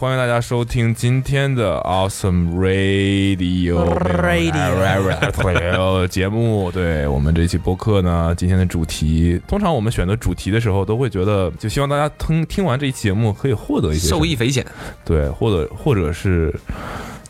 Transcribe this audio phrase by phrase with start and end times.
[0.00, 6.72] 欢迎大家收听今天的 Awesome Radio Radio 节目。
[6.72, 14.64] 对我们这期播客呢，今天的主题，通常我们选择主题的时候，都会觉得，就希望大家听听完这一期节目可以获得一些受益匪浅，
[15.04, 16.50] 对，或者或者是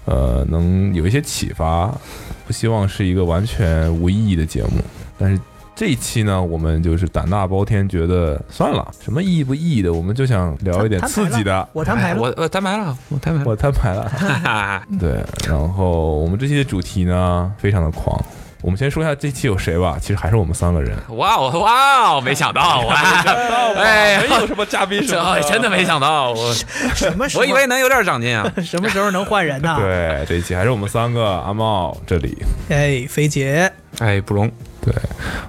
[0.05, 1.93] 呃，能有一些启发。
[2.47, 4.81] 不希望是一个完全无意义的节目，
[5.19, 5.41] 但是。
[5.81, 11.67] 这一期呢，我们就是胆大包天，觉得算了，什么意义不意义的，我们就想聊一点刺激的。
[11.73, 14.13] 我摊牌了，我我摊牌了，我摊牌，我摊牌了。
[15.01, 18.23] 对，然后我们这期的主题呢，非常的狂。
[18.61, 20.95] 我们先说一下这期有谁吧，其实还是我们三个人。
[21.17, 22.87] 哇哦哇哦，没想到，
[23.79, 26.53] 哎，没有什么嘉宾什么，真的没想到，我
[26.95, 27.25] 什么？
[27.37, 29.79] 我以为能有点长进啊， 什么时候能换人呢？
[29.81, 32.37] 对，这一期还是我们三个，阿茂这里，
[32.69, 34.53] 哎，菲姐，哎，布隆。
[34.83, 34.95] 对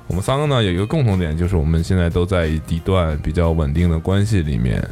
[0.08, 4.86] 我们三个呢，有一个共同点，就是我们现在都在一段比较稳定的关系里面。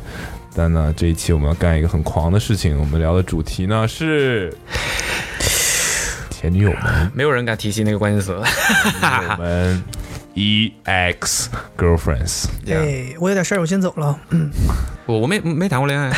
[0.56, 2.80] 但呢，这一期我们要干一个很狂的事情。
[2.80, 4.54] 我们聊的主题呢是
[6.30, 8.34] 前女友们，没有人敢提起那个关键词。
[8.42, 9.84] 我们
[10.34, 12.46] E X girlfriends。
[12.66, 14.18] 对我有点事儿，我先走了。
[14.30, 14.50] 嗯，
[15.06, 16.12] 我我没没谈过恋爱，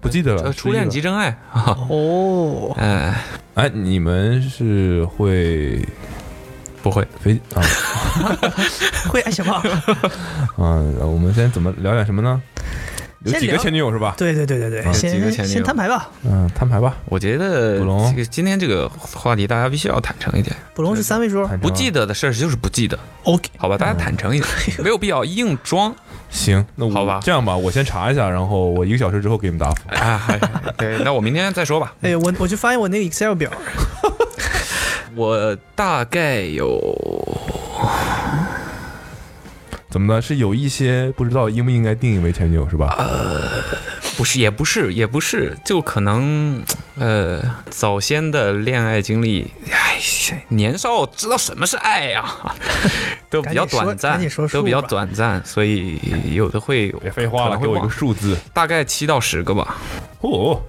[0.00, 0.52] 不记得了。
[0.52, 1.36] 初恋即真爱。
[1.54, 3.14] 哦，哎
[3.54, 5.80] 哎，你们是会？
[6.82, 7.62] 不会飞啊，
[9.08, 9.62] 会爱什么？
[10.58, 12.40] 嗯，我们先怎么聊点什么呢？
[13.24, 14.14] 有几个前女友是吧？
[14.16, 16.08] 对对对对对，先先摊牌吧。
[16.24, 16.96] 嗯，摊牌吧。
[17.06, 17.80] 我觉得
[18.30, 20.54] 今天这个话题大家必须要坦诚一点。
[20.72, 22.96] 布隆是三位数，不记得的事儿就是不记得。
[23.24, 24.48] OK，好吧，大家坦诚一点，
[24.84, 25.92] 没有必要硬装。
[26.30, 29.96] 行，那好吧，这样吧，我先查一下，然后我一个小时之后给你们答复。
[29.96, 30.28] 啊，
[30.78, 31.92] 对，那我明天再说吧。
[32.02, 33.50] 哎，我我就发现我那个 Excel 表。
[35.18, 36.80] 我大概有，
[39.90, 40.22] 怎么呢？
[40.22, 42.94] 是有一些不知道应不应该定义为前女友是吧？
[42.96, 43.50] 呃，
[44.16, 46.62] 不是，也不是，也不是，就可能，
[47.00, 49.98] 呃，早先的恋爱经历，哎，
[50.50, 52.24] 年少知道什么是爱呀，
[53.28, 54.20] 都比较短暂，
[54.52, 55.98] 都比较短暂，所以
[56.32, 59.78] 有的会别废话了，给我一个数字，大概七到十个吧。
[60.20, 60.62] 哦，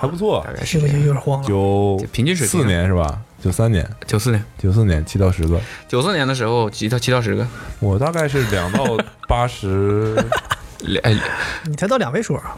[0.00, 1.46] 还不错，大概是个就有点慌了。
[1.46, 3.20] 九平均水平四年是吧？
[3.40, 5.60] 九三年，九四年，九四年七到十个。
[5.86, 7.46] 九四年的时候，七到七到十个。
[7.78, 8.84] 我大概是两到
[9.28, 10.16] 八十，
[10.82, 11.20] 两，
[11.66, 12.56] 你才到两位数啊！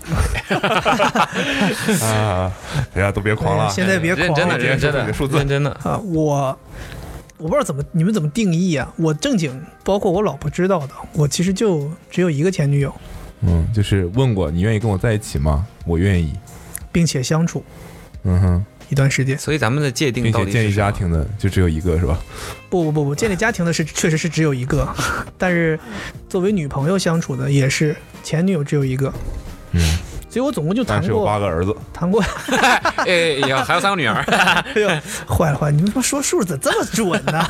[2.02, 2.52] 啊，
[2.94, 5.98] 大家都别狂了，现在别狂，真的认真的数字，真的啊！
[5.98, 6.58] 我
[7.36, 8.90] 我不知道怎么你们怎么定义啊？
[8.96, 12.94] 我正经，包括我老婆知道的，我其实就只有一个前女友。
[13.42, 15.66] 嗯，就是问过你愿意跟我在一起吗？
[15.84, 16.32] 我愿意，
[16.90, 17.62] 并且相处。
[18.22, 18.64] 嗯哼。
[18.90, 22.18] 一段时间，所以咱们的界定，并且建立家庭的就只有一个是吧？
[22.68, 24.86] 不不不不，建立家庭的是确实是只有一个，
[25.38, 25.78] 但是
[26.28, 29.12] 作为女朋友相处的也是前女友只有一个。
[29.72, 29.80] 嗯，
[30.28, 32.20] 所以我总共就谈过八个儿子，谈过，
[33.06, 34.20] 哎呀，还有三个女儿。
[34.24, 34.88] 哎呦，
[35.26, 37.48] 坏了坏了，你们说说数怎么这么准呢？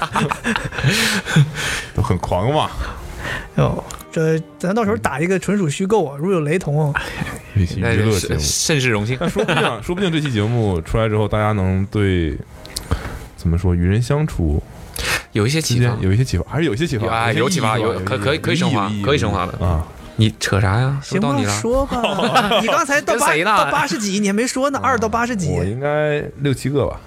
[1.95, 2.71] 都很狂嘛。
[3.57, 3.83] 哟。
[4.13, 6.93] 这咱到时候打一个纯属虚构啊，如有雷同，
[7.55, 9.17] 娱乐节目甚是荣幸。
[9.21, 12.37] 但说不定，说不定这期节目出来之后，大家能对
[13.37, 14.63] 怎么说与人相处
[15.33, 19.87] 有一些启发，有一些启发，还是有一些启发啊，有启发，有可可以可以升华，可以升华的啊。
[20.17, 21.01] 你扯啥呀？
[21.03, 22.61] 行吧，说吧。
[22.61, 27.01] 你刚才到八到八十几，你还没说呢，二到八十几，我应该六七个吧。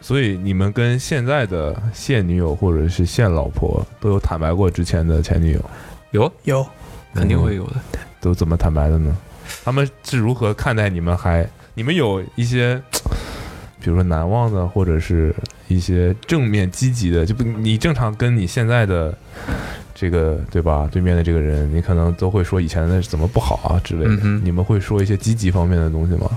[0.00, 5.64] 所以你们跟现在的现女友或者是现老婆都有坦白过之前的前女友？
[6.10, 6.66] 有有，
[7.14, 7.74] 肯定会有的。
[8.20, 9.16] 都怎么坦白的呢？
[9.64, 11.16] 他们是如何看待你们？
[11.16, 12.80] 还你们有一些，
[13.80, 15.34] 比如说难忘的，或者是
[15.68, 17.24] 一些正面积极的？
[17.26, 19.16] 就不，你正常跟你现在的
[19.94, 20.88] 这个对吧？
[20.92, 24.22] 对面的这个人，你可能都会说以前的怎么不好啊之类的。
[24.44, 26.30] 你们会说一些积极方面的东西吗？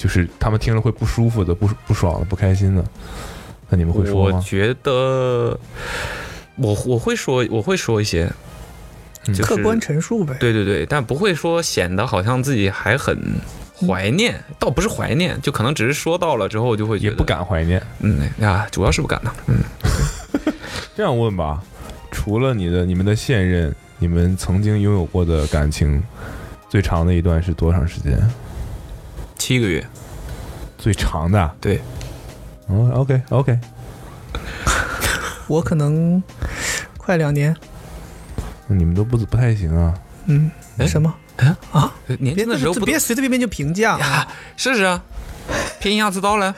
[0.00, 2.82] 就是他们听了会不舒服的、不不爽的、不开心的，
[3.68, 4.38] 那你们会说吗？
[4.38, 5.60] 我觉得，
[6.56, 8.32] 我我会说，我会说一些，
[9.42, 10.34] 客观陈述呗。
[10.40, 13.14] 对对对，但不会说显得好像自己还很
[13.86, 17.82] 怀念，倒不是怀念，就可能只是说到了之后就会也不敢怀念。
[17.98, 19.30] 嗯啊，主要是不敢的。
[19.48, 19.56] 嗯，
[20.96, 21.62] 这样问吧，
[22.10, 26.02] 除了你的、你们的现任，你们曾经拥有过的感情，
[26.70, 28.18] 最长的一段是多长时间？
[29.40, 29.82] 七个月，
[30.76, 31.80] 最长的对，
[32.68, 33.58] 嗯，OK OK，
[35.48, 36.22] 我可能
[36.98, 37.56] 快两年，
[38.66, 39.94] 你们都不不太行啊。
[40.26, 40.50] 嗯，
[40.86, 41.12] 什么？
[41.38, 44.28] 嗯啊，年轻的时候别随随便便就评价啊，
[44.58, 45.02] 试试啊，
[45.80, 46.54] 拼一下子刀了。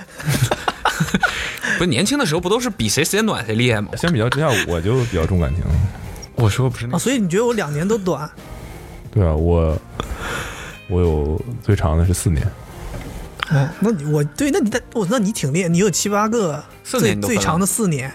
[1.79, 3.91] 不是年轻的时候不都是比谁时间短谁厉害吗？
[3.97, 5.63] 相比较之下，我就比较重感情。
[6.35, 8.29] 我说不是啊，所以你觉得我两年都短？
[9.13, 9.79] 对啊，我。
[10.89, 12.47] 我有最长的是四年，
[13.55, 18.11] 哦，那你我对，那你的我那你挺厉害，你有七八个最最长的四年，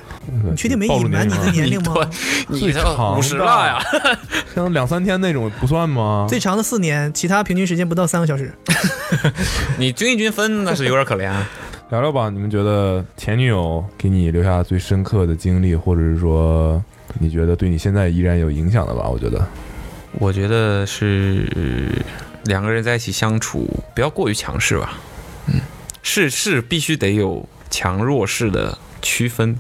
[0.50, 2.10] 你确定没隐瞒你的年龄吗？
[2.48, 3.80] 你最长五十了呀？
[4.56, 6.26] 像两三天那种不算吗？
[6.30, 8.52] 最长的四年，其他平均时间不到三个小时。
[9.78, 11.48] 你均一均分那是有点可怜啊。
[11.90, 16.84] 聊聊吧，你们觉得前女友给你留下最深刻的经历，或者是说
[17.20, 19.08] 你觉得对你现在依然有影响的吧？
[19.08, 19.48] 我觉得，
[20.20, 21.48] 我觉得是
[22.44, 24.98] 两个人在一起相处不要过于强势吧。
[25.48, 25.62] 嗯，
[26.02, 29.58] 是是必须得有强弱势的区分，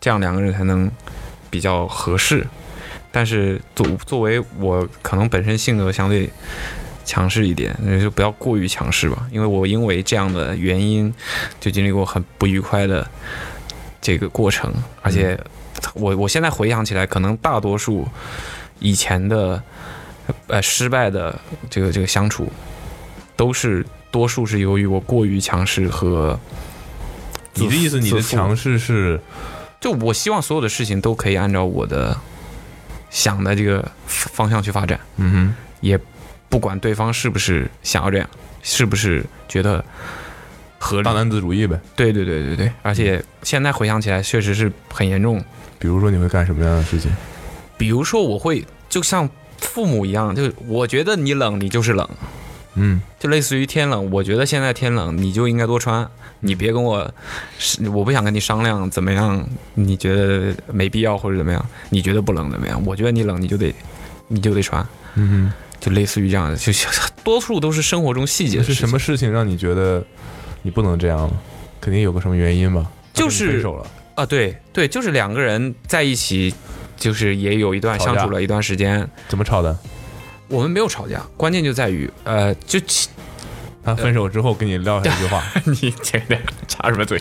[0.00, 0.90] 这样两个人才能
[1.50, 2.46] 比较合适。
[3.12, 6.28] 但是作作为我可能本身性格相对
[7.04, 11.14] 强势一点，那就不要过于强势吧，因为我因为这样的原因
[11.60, 13.08] 就经历过很不愉快的
[14.00, 15.38] 这个过程，而且
[15.94, 18.08] 我我现在回想起来，可能大多数
[18.80, 19.62] 以前的
[20.48, 21.38] 呃失败的
[21.70, 22.50] 这个这个相处，
[23.36, 26.38] 都是多数是由于我过于强势和
[27.54, 29.20] 你的意思，你的强势是
[29.80, 32.16] 就我希望所有的事情都可以按照我的
[33.10, 35.98] 想的这个方向去发展，嗯哼也
[36.48, 38.30] 不管对方是不是想要这样，
[38.62, 39.84] 是不是觉得
[40.78, 41.12] 合，理大。
[41.12, 41.76] 男子主义呗。
[41.96, 45.44] 对对对对对，而且现在回想起来，确实是很严重。
[45.80, 47.10] 比如说你会干什么样的事情？
[47.76, 49.28] 比如说，我会就像
[49.58, 52.08] 父母一样，就是我觉得你冷，你就是冷，
[52.74, 56.08] 嗯，就类似于天冷，我觉得现在天冷，你就应该多穿，
[56.40, 57.12] 你别跟我，
[57.58, 62.82] 是我不想跟你商量怎么样，你觉得没必要或者怎么样，你觉得不冷怎么样？
[62.84, 63.74] 我觉得你冷，你就得
[64.28, 66.72] 你就得穿，嗯就类似于这样的，就
[67.22, 68.72] 多数都是生活中细节，是。
[68.72, 70.02] 什么事情让你觉得
[70.62, 71.32] 你不能这样了？
[71.80, 72.90] 肯定有个什么原因吧？
[73.12, 73.86] 就是分手了。
[74.14, 74.24] 啊？
[74.24, 76.54] 对对，就是两个人在一起，
[76.96, 79.76] 就是也有一段相处了一段时间，怎么吵的？
[80.48, 83.08] 我们没有吵架，关键就在于呃，就其
[83.84, 86.38] 他分手之后跟你撂下一句话， 你这个
[86.68, 87.20] 插什么嘴？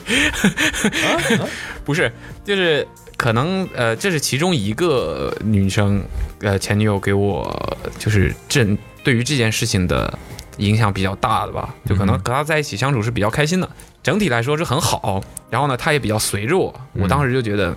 [1.84, 2.12] 不是，
[2.46, 2.88] 就是
[3.18, 6.04] 可能呃，这是其中一个女生
[6.42, 8.66] 呃前女友给我就是这
[9.04, 10.18] 对于这件事情的
[10.58, 13.70] 影响比较大的吧，就可能嗯和她在一起相处是比较开心的，
[14.02, 15.24] 整体来说是很好。
[15.50, 17.76] 然后呢，她也比较随着我，我当时就觉得，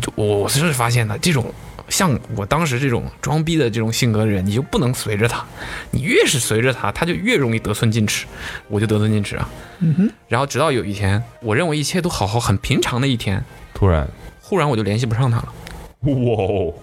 [0.00, 1.52] 就我我是发现的这种。
[1.88, 5.44] 像我当时这种装逼的这种性格的人，你就不能随着他，
[5.90, 8.26] 你越是随着他，他就越容易得寸进尺，
[8.68, 9.48] 我就得寸进尺啊。
[9.80, 13.42] 嗯哼，然后直到有一天，我认为一切都好好很平常的一天，
[13.72, 14.06] 突然，
[14.40, 15.52] 忽然我就联系不上他了。
[16.00, 16.74] 哇哦，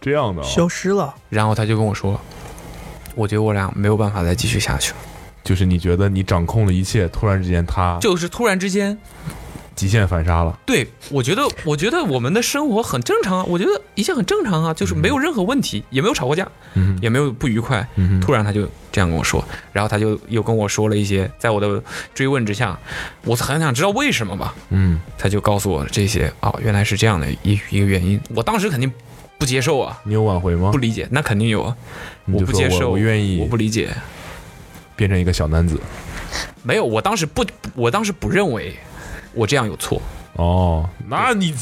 [0.00, 1.14] 这样的啊，消失了。
[1.28, 2.20] 然后他就跟我说，
[3.14, 4.98] 我觉得我俩没有办法再继续下去了。
[5.44, 8.96] 就是你觉得你掌控了一切，突然之间他就是突然之间，
[9.74, 10.58] 极限反杀了。
[10.66, 17.86] 对我觉得，我觉得我们的生活很正常啊，我觉得一切很正常啊，就是没有任何问题，也没有吵过架，嗯也没有不愉快。
[17.96, 21.82] 嗯，突然他就这样跟我说，然后他就又跟我说了一些，在我的
[22.14, 22.78] 追问之下，
[23.24, 28.20] 我很想知道为什么吧，嗯他就告诉我这些啊、原来是这样的一一个原因。
[28.34, 28.90] 我当时肯定
[29.38, 30.78] 不接受啊，你有挽回吗不？
[30.78, 31.76] 理解，那肯定有啊，
[32.26, 33.90] 我不接受，我愿意我不理解，
[34.94, 35.80] 变成一个小男子。
[36.62, 38.74] 没有，我当时不，我当时不认为
[39.34, 40.00] 我这样有错，
[40.36, 41.54] 哦，那你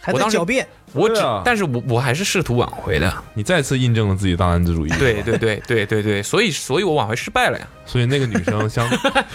[0.00, 4.90] 还我当时在狡辩，我只，啊但是我我还是试图挽回的，你再次印证了自己大男子主义。
[4.98, 8.88] 对对对对对对，所以所以我挽回失败了呀，所以那个女生相，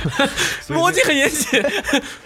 [0.70, 1.64] 逻辑很严谨。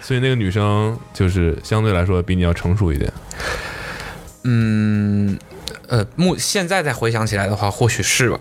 [0.00, 3.12] 所以那个女生就是相对来说比你要成熟一点。
[4.44, 5.36] 嗯，
[5.88, 8.38] 呃，目现在再回想起来的话，或许是吧。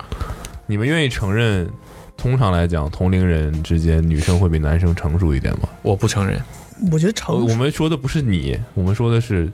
[0.67, 1.67] 你们愿意承认，
[2.15, 5.67] 通常来讲，同龄人之间女生会比男生成熟一点吗？
[5.81, 6.39] 我不承认，
[6.91, 9.49] 我觉得成熟，们说的不是你，我们说的是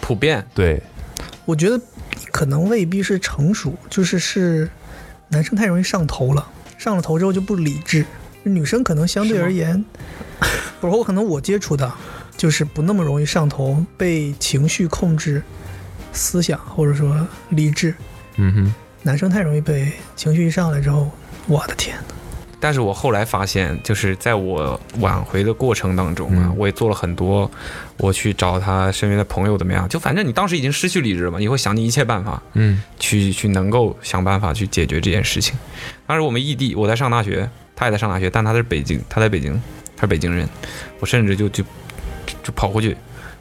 [0.00, 0.44] 普遍。
[0.54, 0.82] 对，
[1.44, 1.80] 我觉得
[2.30, 4.68] 可能未必是成熟，就是是
[5.28, 6.46] 男生太容易上头了，
[6.78, 8.04] 上了头之后就不理智。
[8.44, 9.82] 女生可能相对而言，
[10.80, 11.90] 不是我可能我接触的，
[12.36, 15.42] 就是不那么容易上头，被情绪控制
[16.12, 17.94] 思想或者说理智。
[18.36, 21.10] 嗯哼，男生太容易被情绪一上来之后，
[21.46, 21.96] 我的天。
[21.96, 22.02] 呐，
[22.64, 26.54] 但是我后来发现，就是在我挽回的过程当中啊，嗯。
[26.56, 27.50] 我也做了很多，
[27.98, 32.82] 我去找他身边的朋友怎么样，就反正你当时已经失去理智了嘛，你会想尽一切办法嗯。
[32.98, 35.54] 去去能够想办法去解决这件事情。
[36.06, 39.60] 当时我们异地，我在上大学，他也在上大学，但他是北京，他在北京，
[39.94, 40.48] 他是北京人，
[41.00, 41.62] 我甚至就就
[42.24, 42.96] 就就跑过去，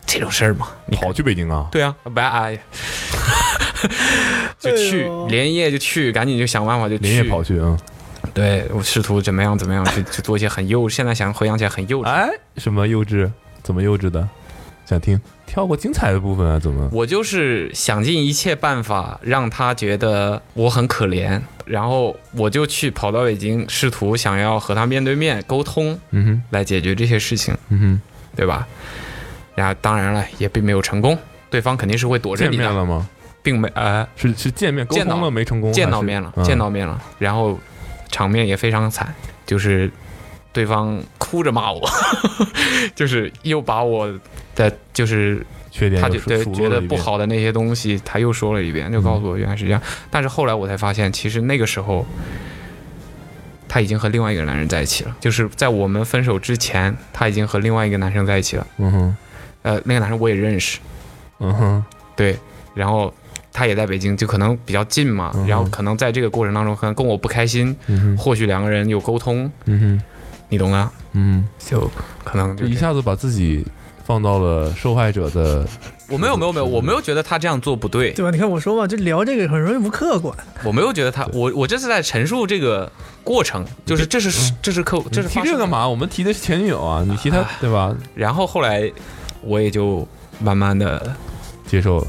[0.05, 1.69] 这种事儿嘛，你跑去北京啊？
[1.71, 2.59] 对啊，不哎，
[4.59, 7.77] 就去哎连夜就去，赶紧就想办法就去，连夜跑去啊？
[8.33, 12.05] 对我试图怎么样怎么样去 去做一些很幼，现在想回想起来很幼稚。
[12.05, 13.29] 哎，什么幼稚？
[13.61, 14.27] 怎么幼稚的？
[14.85, 16.59] 想听，跳过精彩的部分啊？
[16.59, 16.89] 怎么？
[16.91, 28.01] 我就是想尽一切办法让他觉得我很可怜，然后我就去跑到北京，试图想要和他面对面沟通，嗯哼，来解决这些事情，嗯哼，
[28.35, 28.67] 对吧？
[29.55, 31.17] 然后当然了，也并没有成功，
[31.49, 33.07] 对方肯定是会躲着你的，面了吗？
[33.41, 35.71] 并没呃是是见面沟通了没成功？
[35.71, 37.57] 见到面了，嗯见到面了，然后
[38.13, 39.11] 场面也非常惨，
[39.43, 39.91] 就是
[40.51, 41.81] 对方哭着骂我，
[42.93, 44.07] 就是又把我
[44.55, 49.81] 的就是缺点他就对觉得不好的那些东西，他又说了一遍，就告诉我原来是这样。
[50.11, 52.05] 但是后来我才发现，其实那个时候
[53.67, 58.67] 他已经和另外一个男人在一起了，就是在我们分手之前，他已经和另外一个男生在一起了。
[58.77, 59.17] 嗯哼，
[59.63, 60.77] 呃，那个男生我也认识，
[61.39, 61.83] 嗯哼，
[62.15, 62.37] 对，
[62.75, 63.11] 然后
[63.53, 70.01] 他也在北京，就可能比较近嘛，嗯然后可能在这个过程当中，可能跟我不开心，嗯，或许两个人有沟通，嗯哼，
[70.49, 70.91] 你懂啊？
[71.13, 71.89] 嗯就
[72.23, 73.63] 可能，一下子把自己
[74.03, 75.63] 放到了受害者的，
[76.09, 78.31] 我没有没有没有，我没有觉得他这样做不对，对吧？
[78.31, 80.35] 你看我说嘛，就聊这个很容易不客观。
[80.63, 82.91] 我没有觉得他，我我这是在陈述这个
[83.23, 85.39] 过程，就是这是这是客这是提？
[85.43, 85.87] 这个干嘛？
[85.87, 87.95] 我们提的是前女友啊，你提他对吧？
[88.15, 88.91] 然后后来
[89.41, 90.07] 我也就
[90.39, 91.15] 慢慢的，
[91.67, 92.07] 接受了，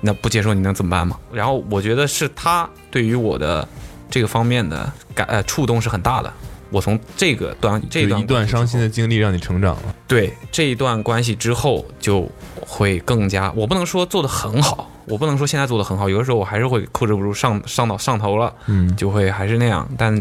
[0.00, 1.18] 那不接受你能怎么办嘛？
[1.32, 3.66] 然后我觉得是他对于我的
[4.10, 6.32] 这个方面的感呃触动是很大的。
[6.70, 9.94] 我从这个段这就段一段伤心的的经历让你成长了。
[10.08, 12.28] 对这一段关系之后，就
[12.60, 20.20] 会更加，我不能说做的很好，我不能说现在做的很好，有的时候我还是会控制不住上上到上头了，嗯就会还是那样，但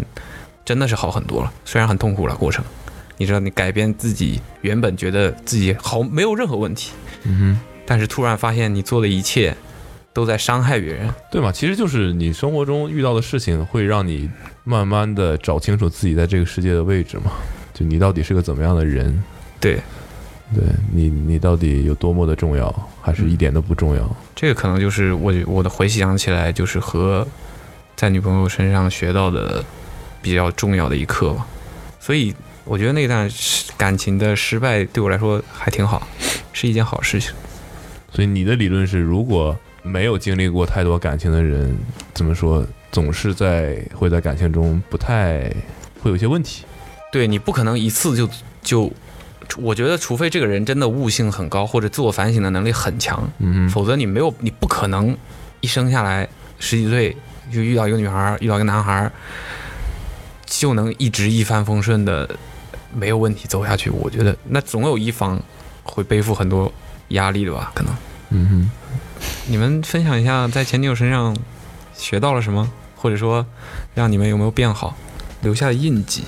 [0.64, 2.64] 真的是好很多了，虽然很痛苦了过程。
[3.18, 6.92] 你知道，你改变自己原本觉得自己好没有任何问题，
[7.24, 9.56] 嗯但是突然发现你做的一切
[10.14, 11.14] 都在伤害别人。
[11.32, 11.52] 对嘛？
[11.52, 14.30] 其实就是你生活中遇到的事情，会让你
[14.64, 17.32] 慢慢的找清楚自己在这个世界的位置嘛。
[17.74, 19.24] 就你到底是个怎么样的人？
[19.60, 19.76] 对，
[20.54, 24.16] 对你，你到底有多么的重要，还是一点都不重要？
[24.34, 27.28] 这个可能就是我我的回想起来，就是和
[27.96, 29.64] 在女朋友身上学到的
[30.22, 31.46] 比较重要的一课吧。
[32.00, 33.30] 所以我觉得那段
[33.76, 36.08] 感情的失败对我来说还挺好，
[36.54, 37.34] 是一件好事情。
[38.16, 39.54] 所以你的理论是，如果
[39.84, 41.78] 没有经历过太多感情的人，
[42.14, 45.54] 怎么说，总是在会在感情中不太
[46.02, 46.64] 会有些问题。
[47.12, 48.30] 对你不可能一次就
[48.62, 48.90] 就，
[49.58, 55.16] 我觉得除非这个人真的悟性很高，或者自我反省的能力很强，嗯，否则你没有你不可能
[55.60, 56.26] 一生下来
[56.58, 57.16] 十几岁
[57.52, 59.12] 就遇到一个女孩，遇到一个男孩，
[60.46, 62.30] 就能一直一帆风顺的
[62.94, 63.90] 没有问题走下去。
[63.90, 65.38] 我觉得那总有一方
[65.84, 66.72] 会背负很多
[67.10, 67.72] 压力的吧？
[67.76, 67.94] 可能
[68.30, 68.72] 嗯哼。
[69.48, 71.36] 你们分享一下在前女友身上
[71.94, 73.46] 学到了什么，或者说
[73.94, 74.96] 让你们有没有变好，
[75.42, 76.24] 留下的印记？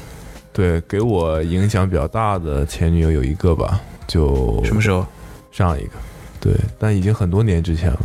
[0.54, 5.06] 对，给我影响比较大的前女友有一个吧，就什么时候？
[5.52, 5.92] 上一个，
[6.40, 8.00] 对，但已经很多年之前了，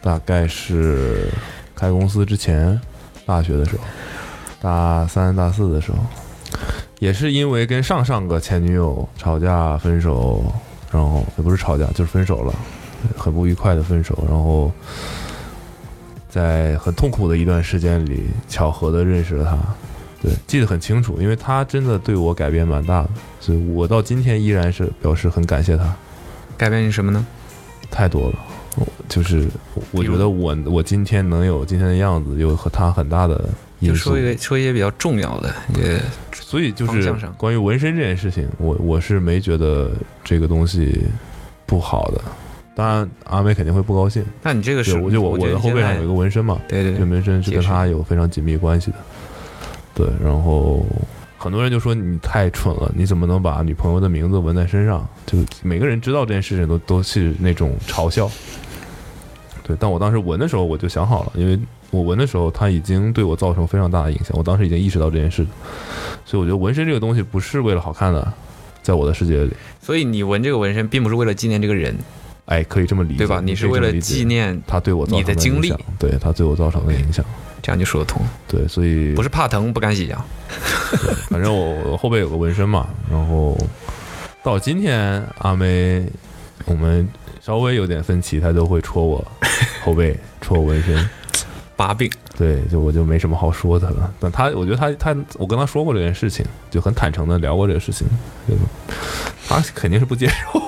[0.00, 1.28] 大概是
[1.74, 2.80] 开公司之前，
[3.26, 3.82] 大学的时候，
[4.60, 5.98] 大三大四的时候，
[7.00, 10.44] 也是因为跟上上个前女友吵架分手，
[10.90, 12.54] 然后也不是吵架，就是分手了，
[13.16, 14.72] 很不愉快的分手，然后
[16.28, 19.58] 在很痛苦的一段时间里，巧合的认识了他。
[20.20, 25.94] 对，记得很清楚，因为他真的对我改变蛮大的，所以我到今天依然是表示很感谢他。
[26.56, 27.24] 改变你什么呢？
[27.88, 28.38] 太多了，
[28.74, 29.46] 我就是
[29.92, 34.18] 我觉得我我今天能有今天的样子，有和他很大的因素就说。
[34.18, 36.00] 一个说一些比较重要的，也
[36.48, 39.90] 所以就是关于纹身这件事情，我我是没觉得
[40.24, 41.04] 这个东西
[41.66, 42.22] 不好的。
[42.74, 44.24] 当然，阿美肯定会不高兴。
[44.42, 48.96] 那你这个是，我就我我的后背上有一个纹身嘛，对对对，这纹身是跟他有非常紧密关系的。
[49.94, 50.86] 对，然后
[51.36, 55.06] 很多人就说你太蠢了，你怎么能把女朋友的名字纹在身上？
[55.26, 58.30] 就每个人知道这件事情都都是那种嘲笑。
[59.64, 61.58] 对，但我当时纹的时候我就想好了，因为
[61.90, 65.46] 我纹的时候他已经对我造成非常大的影响，我当时已经意识到这件事，
[66.24, 68.32] 所以我觉得纹身这个东西不是为了好看的，
[68.82, 71.96] 在我的世界里，所以你纹这个纹身，并不是为了纪念这个人，
[72.44, 73.40] 哎，可以这么理解，对吧？
[73.42, 77.24] 你是为了纪念念，他对我造成你的经历对他对我造成的影响，
[77.62, 78.20] 这样就说得通。
[78.46, 80.24] 对，所以不是怕疼不敢洗啊。
[81.28, 83.56] 反正我我后背有个纹身嘛，然后
[84.42, 86.06] 到今天阿梅，
[86.66, 87.08] 我们
[87.40, 89.26] 稍微有点分歧，她都会戳我
[89.82, 91.08] 后背，戳我纹身。
[91.78, 94.12] 把柄，对，就我就没什么好说的了。
[94.18, 98.04] 但他，我觉得他他，我跟他说过这件事情，就很坦诚的聊过这个事情，
[98.48, 98.54] 就
[99.46, 100.60] 他肯定是不接受。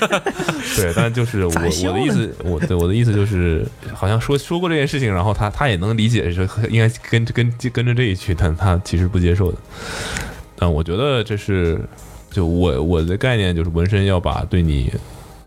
[0.76, 9.56] 对，但就是我我的意思，我对我的意思就是，好像说说过这件事情，然后他他也能理解，是应该跟跟跟着这一句，但他其实不接受的。
[10.54, 11.80] 但我觉得这是
[12.30, 14.92] 就我我的概念就是纹身要把对你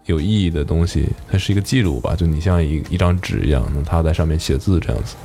[0.05, 5.15] 有意义的东西，它是一个记录吧，就你像一一张纸一样，那他在上面写字这样子。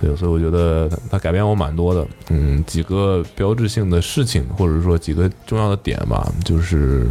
[0.00, 2.06] 对，所以我觉得它它改变我蛮多的。
[2.28, 7.06] 嗯，几个标志性的事情，或者说几个重要的点吧，就是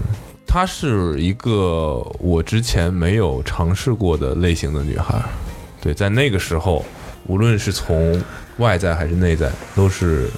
[0.46, 5.22] 她是一个我之前没有尝试过的类型的女孩。
[5.82, 6.86] 对，在那个时候，
[7.28, 8.22] 无论是从
[8.58, 10.30] 外在还是内在，都是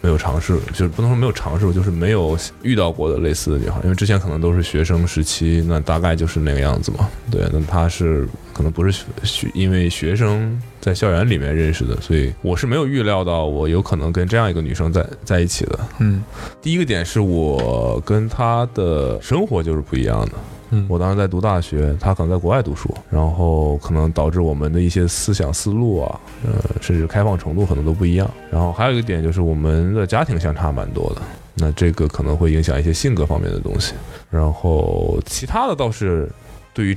[0.00, 3.80] 没有尝试，就是不能说没有尝试过，就是没有遇到过的类似的女孩。
[3.82, 7.08] 因为之前可能都是学生时期，那大概就是那个样子嘛。
[7.30, 15.78] 对，那她是可能不是学学，因为学生在校园里面认识的，所以我是没有预料到我有可能跟这样一个女生在在一起的。
[15.98, 16.22] 嗯
[16.62, 20.32] 第一个点是我跟她的生活就是不一样的。
[20.70, 28.30] 嗯我当时在读大学，他可能在国外读书，然后可能导致我们的一些思想思路啊，呃，甚至开放程度可能都不一样。
[28.50, 31.22] 然后还有一个点就是我们的家庭相差蛮多的，
[31.54, 33.94] 那这个可能会影响一些性格方面的东西。
[34.30, 36.28] 然后其他的倒是
[36.74, 36.96] 对于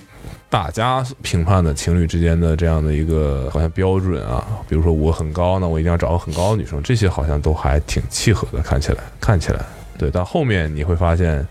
[0.49, 9.63] 大家评判的情侣之间的这样的一个好像标准啊，比如说我很高，那我一定要找个很高的女生，这些好像都还挺契合的，看起来看起来。
[9.97, 11.45] 对，到后面你会发现，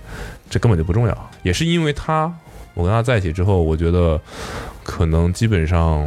[0.50, 1.30] 这根本就不重要。
[1.42, 2.30] 也是因为他，
[2.74, 4.20] 我跟他在一起之后，我觉得
[4.82, 6.06] 可能基本上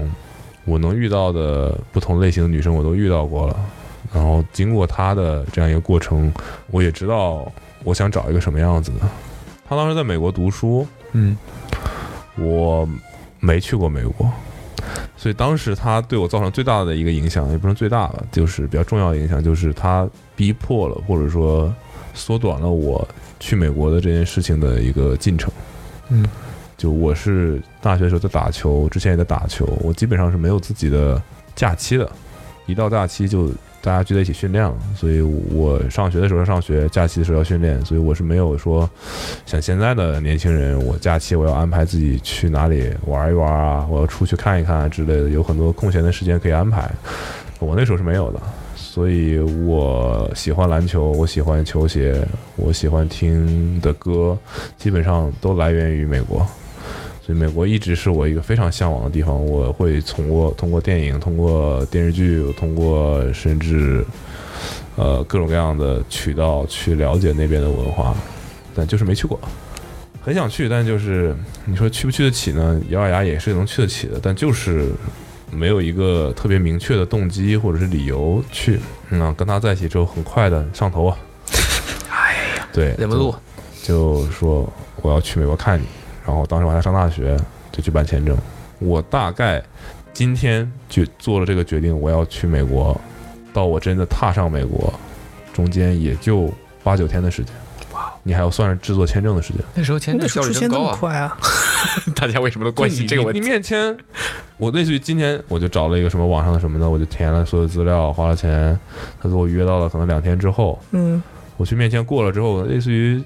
[0.65, 3.59] 我能遇到的不同类型的女生我都遇到过了。
[4.13, 6.31] 然后经过他的这样一个过程，
[6.69, 7.51] 我也知道
[7.83, 8.97] 我想找一个什么样子的。
[9.67, 11.35] 他当时在美国读书，嗯
[12.35, 12.87] 我
[13.39, 14.29] 没去过美国，
[15.17, 21.73] 所以当时他对我造成最大的一个影响，也不是最大吧，就是比较重要的影响，就是他逼迫了或者说
[22.13, 23.07] 缩短了我
[23.39, 25.51] 去美国的这件事情的一个进程。
[26.09, 26.25] 嗯
[26.75, 31.21] 就我是大学的时候在打球，之前也在打球，我基本上是没有自己的
[31.55, 32.11] 假期的，
[32.65, 33.47] 一到假期就
[33.79, 38.89] 大家聚在一起训练了，所以我上学的时候要上学，假期的时候要训练，所以我是没有说
[39.45, 46.91] 像现在的年轻人，我假期我要安排自己去哪里玩一玩啊，我要出去看一看啊之类的，有很多空闲的时间可以安排，
[47.59, 48.41] 我那时候是没有的。
[48.93, 52.23] 所以我喜欢篮球，我喜欢球鞋，
[52.55, 54.37] 我喜欢听的歌，
[54.77, 56.45] 基本上都来源于美国。
[57.25, 59.43] 所以美国一直是我一个非常向往的地方。
[59.43, 64.05] 我会通过通过电影、通过电视剧、通过甚至
[64.95, 68.15] 呃各种各样的渠道去了解那边的文化，
[68.75, 69.39] 但就是没去过。
[70.21, 72.79] 很想去，但就是你说去不去得起呢？
[72.89, 74.91] 咬咬牙也是能去得起的，但就是
[75.53, 78.79] 没有一个特别明确的动机或者是理由去。
[79.09, 81.17] 嗯、啊，跟他在一起之后，很快的上头啊。
[82.09, 83.35] 哎呀，对，忍不住，
[83.83, 85.85] 就说我要去美国看你，
[86.25, 87.37] 然后当时我还在上大学，
[87.71, 88.37] 就去办签证。
[88.79, 89.63] 我大概
[90.13, 92.99] 今天就做了这个决定，我要去美国，
[93.53, 94.93] 到我真的踏上美国，
[95.53, 96.51] 中间也就
[96.83, 97.53] 八九天的时间。
[98.23, 99.61] 你还要算上制作签证的时间。
[99.75, 100.97] 那时候签证效率真高啊！
[100.99, 101.37] 快啊！
[102.15, 103.43] 大家为什么都关心这个问你题？
[103.43, 103.95] 你面签，
[104.57, 108.77] 我类似于今天我就找了一个什么网上的什么的，我就填了所有资料，花了钱，
[109.21, 111.21] 他给我约到了可能两天之后，嗯，
[111.57, 113.21] 我去面签过了之后，类似于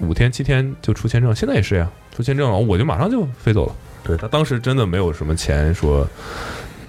[0.00, 3.74] 五天七天就出签证，现在也是呀，出签证了我就马上就飞走了。
[4.04, 6.04] 对他当时真的没有什么钱说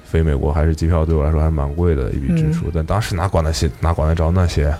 [0.03, 4.73] 飞美国，还是机票对我来说还是蛮贵的一笔支出，但当时哪管那些哪管得着那些，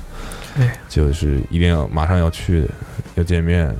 [0.56, 2.68] 对，就是一定要马上要去
[3.16, 3.76] 要见面，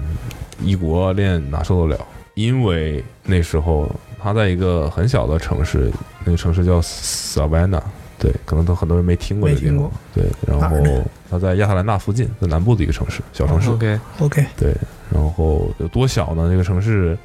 [0.62, 2.06] 异国恋哪受得了？
[2.36, 3.90] 因为那时候
[4.22, 5.92] 他在一个很小的城市，
[6.26, 7.82] 那个城市叫 Savannah。
[8.20, 9.92] 对，可能都很多人没听过这个地方没听过。
[10.14, 13.70] 对，然后他在亚特兰大附近，在南部的一个城市，小城市。
[13.70, 14.74] OK，OK，对，
[15.12, 16.48] 然后有多小呢？
[16.50, 17.18] 这个城市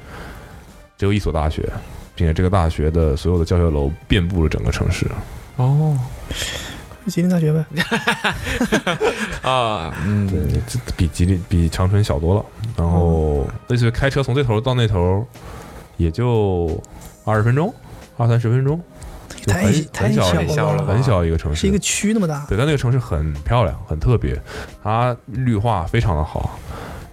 [0.97, 1.63] 只有一所大学，
[2.15, 5.07] 并且这个大学的所有的教学楼遍布了整个城市。
[5.55, 5.97] 哦
[7.07, 7.65] 吉林大学呗。
[9.41, 12.45] 啊，嗯，对，这比吉林比长春小多了。
[12.77, 15.25] 然后类似于开车从这头到那头，
[15.97, 16.81] 也就
[17.25, 17.73] 二十分钟，
[18.17, 18.81] 二三十分钟，
[19.47, 19.61] 很太
[19.93, 22.45] 很小很小了很小一个城市，是一个区那么大。
[22.47, 24.39] 对，但那个城市很漂亮，很特别，
[24.83, 26.59] 它绿化非常的好。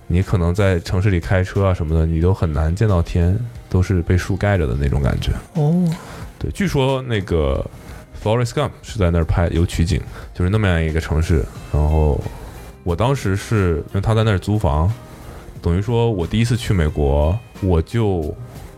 [0.08, 3.36] 你可能在城市里开车啊什么的，你都很难见到天，
[3.68, 5.32] 都是被树盖着的那种感觉。
[5.54, 5.84] 哦，
[6.38, 7.68] 对，据说那个
[8.26, 10.00] Forest Gump 是在那儿拍有取景，
[10.34, 11.44] 就是那么样一个城市。
[11.72, 12.20] 然后
[12.82, 14.92] 我当时是因为他在那儿租房，
[15.62, 18.34] 等于说我第一次去美国，我就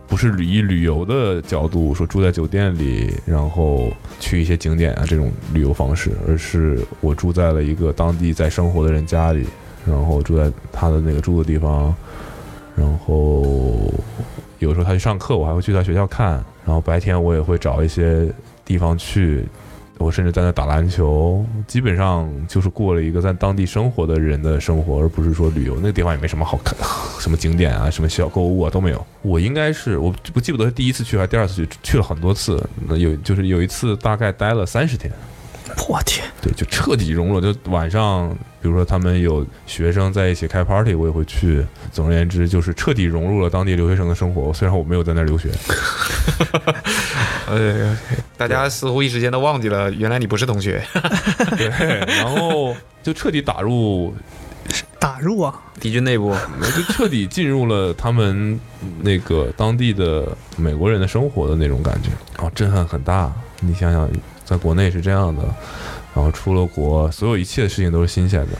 [0.07, 9.47] 不是旅以旅游的角度说住在酒店里，然后去一些景点啊这种旅游方式，而是我住在了一个当地在生活的人家里，
[9.87, 11.95] 然后住在他的那个住的地方，
[12.77, 13.91] 然后
[14.59, 16.33] 有时候他去上课，我还会去他学校看，
[16.67, 18.31] 然后白天我也会找一些
[18.69, 19.49] 地方去，
[19.97, 25.77] 我甚至在那打篮球，基本上就是过了一个在当地生活的人的生活，而不是说旅游。
[25.77, 26.77] 那个地方也没什么好看，
[27.19, 29.07] 什么景点啊，什么小购物啊都没有。
[29.23, 32.63] 我应该是我不记不得是第一次去还是第二次去，去了很多次。
[32.87, 35.11] 那有就是有一次大概待了三十天，
[35.89, 37.53] 我天，对，就彻底融入了。
[37.53, 41.65] 就晚上，比如说他们有学生在一起开 party，我也会去。
[41.93, 44.53] 总而言之，就是彻底融入了当地留学生的生活。
[44.53, 45.51] 虽然我没有在那儿留学，
[47.47, 47.97] 呃，
[48.37, 50.83] 大家似乎一时间都忘记了，原来你不是同学。
[51.57, 51.69] 对，
[52.19, 54.15] 然后就彻底打入
[54.99, 58.59] 打入啊，敌军内部，我就彻底进入了他们
[59.01, 62.11] 那个当地的美国人的生活的那种感觉，
[62.45, 63.33] 哦，震撼很大。
[63.61, 64.09] 你想想，
[64.45, 65.43] 在国内是这样的，
[66.19, 68.53] 然后出了国，所有一切的事情都是新鲜的。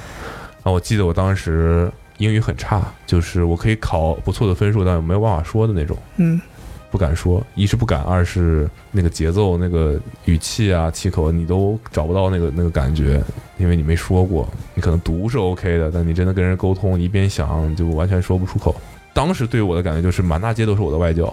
[0.59, 6.41] 然后我记得我当时英语很差，就是我可以考不错的分数，但我没有办法说的那种，嗯，
[6.89, 7.45] 不敢说。
[7.57, 13.21] 一是不敢，二是那个节奏、那个语气啊、气口，你都找不到那个那个感觉，
[13.57, 14.49] 因为你没说过。
[14.75, 18.73] 你可能读是 OK 的，但你真的跟人沟通，一边想就完全说不出口。
[19.13, 21.33] 当时对我的感觉就是满大街都是我的外教，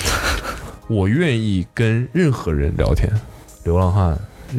[0.88, 3.10] 我愿意跟任何人聊天，
[3.64, 4.18] 流浪汉，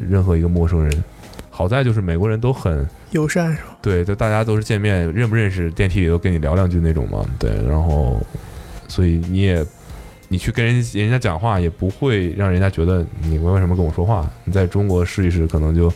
[0.10, 1.04] 任何一个陌生人。
[1.50, 3.78] 好在就是美国人都很友善是吧？
[3.82, 7.26] 对，就大家都是见面认不认识，电梯里都跟你聊两句那种嘛。
[7.38, 8.22] 对，然后
[8.88, 9.66] 所以你也
[10.30, 14.26] 你去跟人人家讲话，也不会让人家觉得你为什么跟我说话。
[14.46, 15.92] 你在中国试一试，可能就人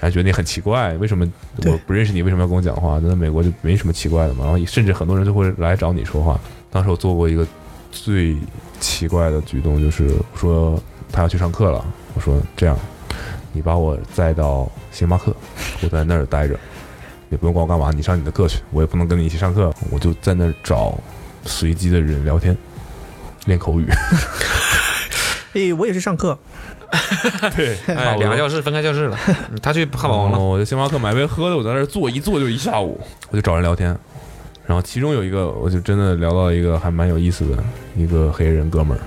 [0.00, 1.30] 家觉得你很奇怪，为什么
[1.66, 2.98] 我不认识你，为什么要跟我讲话？
[3.02, 4.46] 那在美国就没什么奇怪的嘛。
[4.46, 6.40] 然后甚至很多人就会来找你说话。
[6.70, 7.46] 当时我做过一个
[7.90, 8.34] 最
[8.80, 12.74] 奇怪的举动，就是说他要去上课了，我说这样，
[13.52, 15.34] 你把我载到星巴克，
[15.82, 16.58] 我在那儿待着。
[17.30, 20.98] 也不用管我干嘛，你上你的课去，我也不能跟你一起上课，我就在那儿找
[21.46, 22.54] 随机的人聊天，
[23.46, 23.86] 练口语。
[25.54, 26.38] 诶，我也是上课，
[27.56, 29.18] 对， 哎，两个教室分开教室了。
[29.62, 33.96] 他去汉堡王了，我在星巴克买杯喝的，我在那儿坐一坐就一下午，我就找人聊天。
[34.66, 37.64] 然后其中有一个，我就真的聊到一个还蛮有意思的
[37.96, 39.00] 一个黑人哥们儿，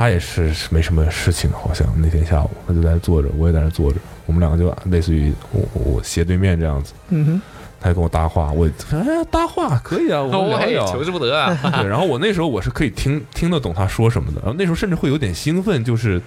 [0.00, 7.42] 他也是没什么事情，好像那天下午他就在那坐着，我也在那坐着，我们两个就类似于我我斜对面这样子，嗯哼，
[7.78, 10.86] 他就跟我搭话，我哎搭话可以啊，我们聊一聊。
[10.86, 11.54] 求之不得啊！
[11.82, 16.18] 对，然后我那时候我是可以听听得懂他说什么的，然后那时候甚至会有点兴奋，就是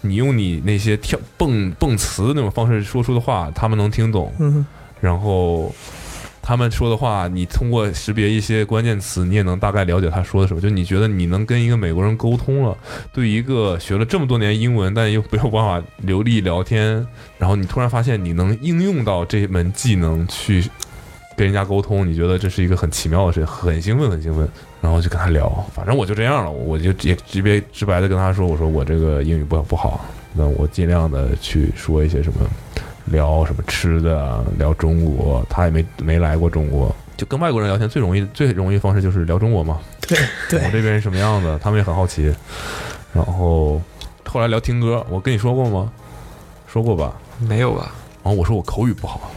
[0.00, 4.66] 你用你那些跳蹦蹦词那种方式说出的话，他们能听懂，嗯哼，
[5.02, 5.70] 然后
[6.46, 10.60] 他们说的话，你通过识别一些关键词，你也能大概了解他说的什么。
[10.60, 12.78] 就你觉得你能跟一个美国人沟通了，
[13.12, 17.04] 对一个学了这么多年英文但又没有办法流利聊天，
[17.36, 20.62] 然后你突然发现你能应用到这门技能去
[21.36, 24.48] 跟人家沟通，你觉得这是一个很奇妙的事情，很兴奋，很兴奋。
[24.80, 32.38] 然后就跟他聊，反正我就这样了，我就也直别直白的跟他说，我说我这个英语不不好，那我尽量的去说一些什么。
[33.06, 39.80] 聊什么吃的啊，聊中国，他也没没来过中国，就跟外国人聊天最容易最容易的方式就是聊中国嘛。
[40.08, 40.18] 对
[40.64, 42.34] 我，这边是什么样的，他们也很好奇。
[43.12, 43.80] 然后
[44.24, 45.90] 后来聊听歌，我跟你说过吗？
[46.66, 47.14] 说过吧。
[47.38, 47.92] 没有吧？
[48.22, 49.30] 然后我说我口语不好，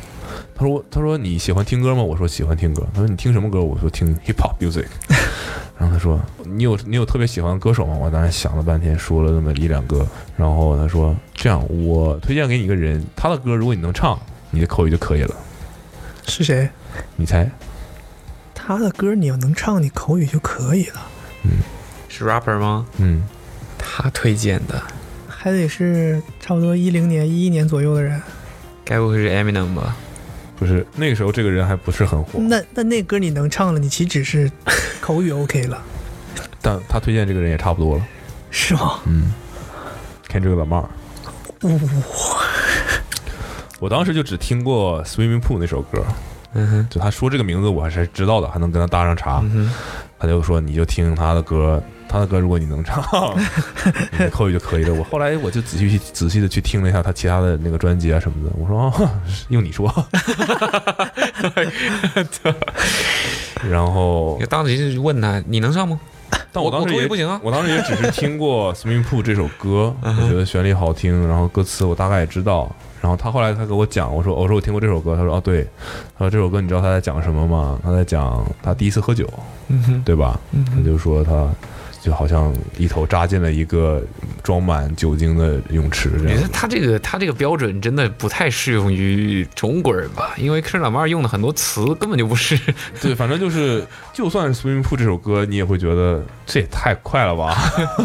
[0.55, 2.01] 他说他说你喜欢听歌吗？
[2.01, 2.85] 我说喜欢听歌。
[2.93, 3.61] 他说你听什么歌？
[3.61, 4.85] 我说听 hip hop music。
[5.79, 7.95] 然后他说你有你有特别喜欢的歌手吗？
[7.95, 10.05] 我当时想了半天，说了那么一两个。
[10.35, 14.19] 然后他说这样，我推荐给你一个人，他的歌如果你能唱，
[14.51, 15.35] 你的口语就可以了。
[16.27, 16.69] 是谁？
[17.15, 17.49] 你猜？
[18.53, 21.01] 他的歌你要能唱，你口语就可以了，
[21.43, 21.51] 嗯
[22.09, 22.85] 是 rapper 吗？
[22.97, 23.23] 嗯，
[23.77, 24.83] 他推荐的，
[25.27, 28.21] 还得是差不多一零年、一一年左右的人。
[28.83, 29.95] 该不会是 Eminem 吧？
[30.59, 34.51] 不是那个时候这个人还不是很火，那那那歌你能唱了，你岂止是
[34.99, 35.81] 口语 OK 了，
[36.61, 38.05] 但他推荐这个人也差不多了。
[38.51, 38.99] 是吗？
[39.05, 39.33] 嗯
[40.27, 40.85] ，Kendrick Lamar。
[41.61, 42.43] 哇，
[43.79, 46.05] 我当时就只听过《Swimming Pool》那首歌，
[46.53, 49.41] 嗯哼，就他说这个名字我还是知道的，还能跟他搭上茬。
[50.19, 53.01] 他就说你就听他的歌，他的歌如果你能唱，
[54.31, 54.93] 口语就可以了。
[54.93, 59.09] 我后来我就仔细去仔细的去听了一下他其他的那个专辑啊什么的，我说哦，
[59.47, 59.87] 用你说，
[63.69, 65.99] 然后当时就问他，你能唱吗？
[66.51, 67.39] 但我当时也不行啊。
[67.43, 72.69] 我当时也只是听过《Swimming Pool》这首歌， 我觉得旋律好听，然后歌词我大概也知道。
[73.01, 75.63] 然后他后来他给我讲，我说我说我听过这首歌，他说哦对，
[76.17, 77.79] 他说这首歌你知道他在讲什么吗？
[77.81, 79.25] 他在讲他第一次喝酒，
[80.03, 80.37] 对吧？
[80.51, 81.47] 嗯，他就说他
[82.09, 84.03] 就好像一头扎进了一个
[84.41, 86.49] 装满酒精的泳池这样你看。
[86.51, 90.33] 他这个他这个标准真的不太适用于中国人吧？
[90.35, 92.59] 因为克老妹儿用的很多词根本就不是。
[92.99, 97.55] 对，反正就是，就算是《Swimming Pool》这首歌，你也会觉得这也太快了吧？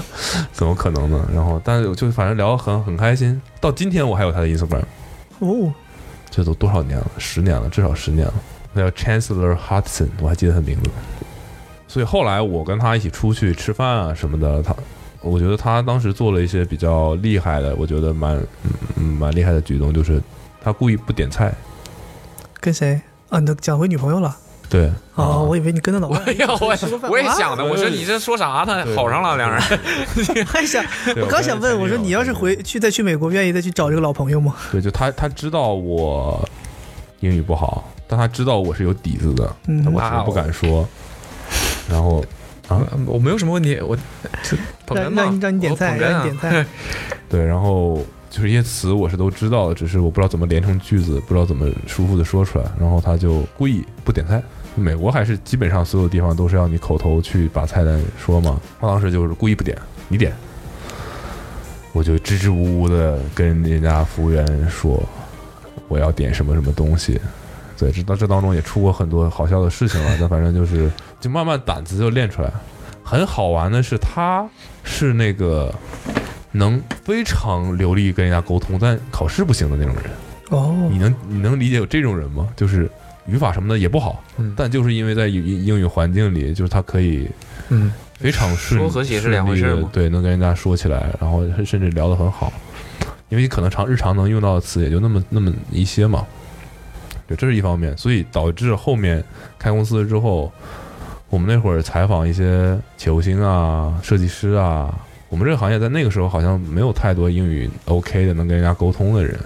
[0.52, 1.26] 怎么可能呢？
[1.32, 3.40] 然后，但是就反正聊得很很开心。
[3.58, 4.82] 到今天我还有他的 Instagram，
[5.38, 5.72] 哦，
[6.28, 7.10] 这都多少年了？
[7.16, 8.34] 十年了，至少十年了。
[8.74, 10.90] 他叫 Chancellor Hudson，我还记得他名字。
[11.94, 14.74] 所以后来我跟他一起出去吃饭啊什么的，他
[15.20, 20.20] 我觉得他当时做了一些比较厉害的，我觉得蛮嗯嗯蛮厉害的举动，就是
[20.60, 21.54] 他故意不点菜。
[22.58, 23.38] 跟谁啊？
[23.38, 24.36] 你都讲回女朋友了？
[24.68, 28.84] 对，哦，我以为你跟他老我伴也我吃过饭我也啊想的，我说你这说啥呢？
[28.96, 29.62] 好上了两人。
[30.44, 30.84] 还想，
[31.22, 34.56] 我刚想问，我说你要是回去再去美国，愿意再去找这个老朋友吗？
[34.72, 36.44] 对，就他他知道我
[37.20, 40.84] 英语不好，但他知道我是有底子的，嗯我只是不敢说。
[41.88, 42.24] 然后
[42.68, 43.96] 啊，我没有什么问题，我
[44.86, 46.66] 捧哏嘛让让你让你点菜，我捧哏啊让你点菜。
[47.28, 52.64] 对，然后就是一些词我是都知道的，只是我不知道怎么连成句子，不知道怎么舒服的说出来。
[52.80, 54.42] 然后他就故意不点菜。
[54.76, 60.32] 美国还是基本上所有地方都是要你口头去把菜单说嘛，他当时就是故意不点，你点，
[61.92, 65.00] 我就支支吾吾的跟人家服务员说
[65.86, 67.20] 我要点什么什么东西。
[67.78, 70.90] 对，这当这当中也出过很多好笑的事情了，但反正就是
[71.24, 72.50] 就慢慢胆子就练出来。
[73.02, 74.46] 很好玩的是，他
[74.82, 75.74] 是那个
[76.52, 80.04] 能非常流利跟人家沟通，但考试不行的那种人。
[80.50, 82.46] 哦你，能你能理解有这种人吗？
[82.54, 82.90] 就是
[83.26, 87.26] 语法什么的也不好，嗯但就是因为在英英语环境里，就是他可以
[87.70, 92.52] 嗯，非常顺说和写是两回事嘛顺利地对，能跟人家说起来，然后甚至聊得很好。
[93.30, 96.26] 因为你可能常日常能用到的词也就那么那么一些嘛，
[97.26, 99.24] 对，这是一方面，所以导致后面
[99.58, 100.52] 开公司之后，
[101.34, 104.96] 我们那会儿采访一些球星啊、设计师啊，
[105.28, 109.36] 我们这个行业在那个时候好像没有太多英语 OK 的能跟人家沟通的人，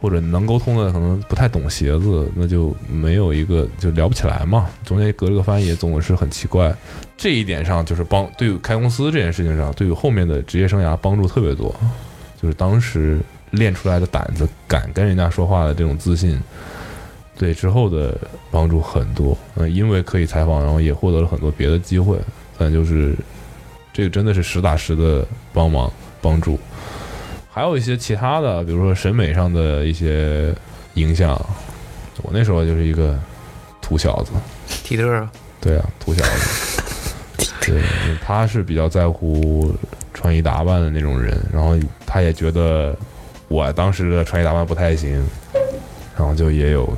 [0.00, 6.74] 或者能沟通的可能不太懂鞋子，那就没有一个就聊不起来嘛，中间隔了个翻译，总是很奇怪。
[7.14, 11.74] 这一点上就是帮对于开公司这件事情上，对于后面的职业生涯帮助特别多，
[12.40, 13.18] 就是当时
[13.50, 16.40] 练出来的胆子，敢跟人家说话的这种自信，
[17.38, 18.16] 对之后的
[18.50, 19.36] 帮助很多。
[19.54, 22.18] 嗯，因为可以采访，然后也获得了很多别的机会，
[22.58, 23.14] 但就是
[23.92, 26.58] 这个真的是实打实的帮忙帮助。
[27.50, 30.54] 还有一些其他的，比如说审美上的一些
[30.94, 31.40] 影响。
[32.22, 33.14] 我那时候就是一个
[33.82, 34.32] 土小子，
[34.82, 36.82] 体特啊，对啊，土小子。
[37.60, 37.82] 对，
[38.22, 39.74] 他是比较在乎
[40.14, 42.96] 穿衣打扮的那种人，然后他也觉得
[43.48, 45.22] 我当时的穿衣打扮不太行，
[46.16, 46.88] 然后就也有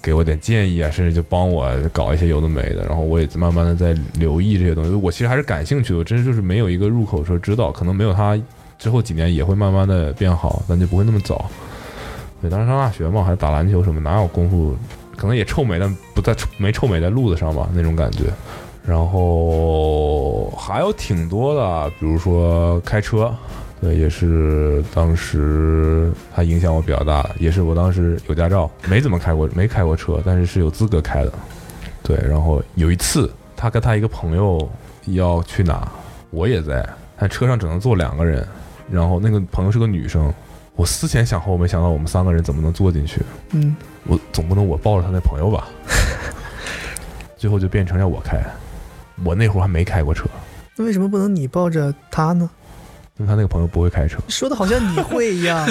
[0.00, 4.90] 给我点建议啊，甚至就帮我搞一些有的没的，然后我也慢慢的在留意这些东西。
[4.90, 8.40] 我其实还是感兴趣的，我真是就是没有一个入口说知道，可能没有他
[8.78, 11.48] 之后几年也会慢慢的变好，但就不会那么早。
[12.40, 14.74] 对，当时上大学嘛，还打篮球什么，哪有功夫？
[15.16, 18.24] 可能也臭美，但不在没臭美在路子上吧，那种感觉。
[18.84, 23.32] 然后还有挺多的，比如说开车，
[23.82, 31.32] 对，也是当时他影响我比较大，也是我当时有驾照，没怎么开过，没开过车，但是是有资格开的。
[32.00, 34.70] 对，然后有一次他跟他一个朋友
[35.06, 35.90] 要去哪，
[36.30, 38.46] 我也在，但车上只能坐两个人，
[38.88, 40.32] 然后那个朋友是个女生，
[40.76, 43.74] 我思前想后，没想到我们三个人怎么能坐进去，嗯，
[44.06, 45.66] 我总不能我抱着他那朋友吧？
[47.36, 48.40] 最后就变成要我开，
[49.24, 50.26] 我那会儿还没开过车，
[50.76, 52.48] 那为什么不能你抱着他呢？
[53.18, 54.18] 因为他那个朋友不会开车。
[54.28, 55.68] 说的好像你会一样。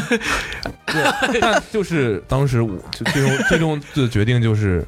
[1.39, 4.86] 但就是当时我就最终最终的决定就是，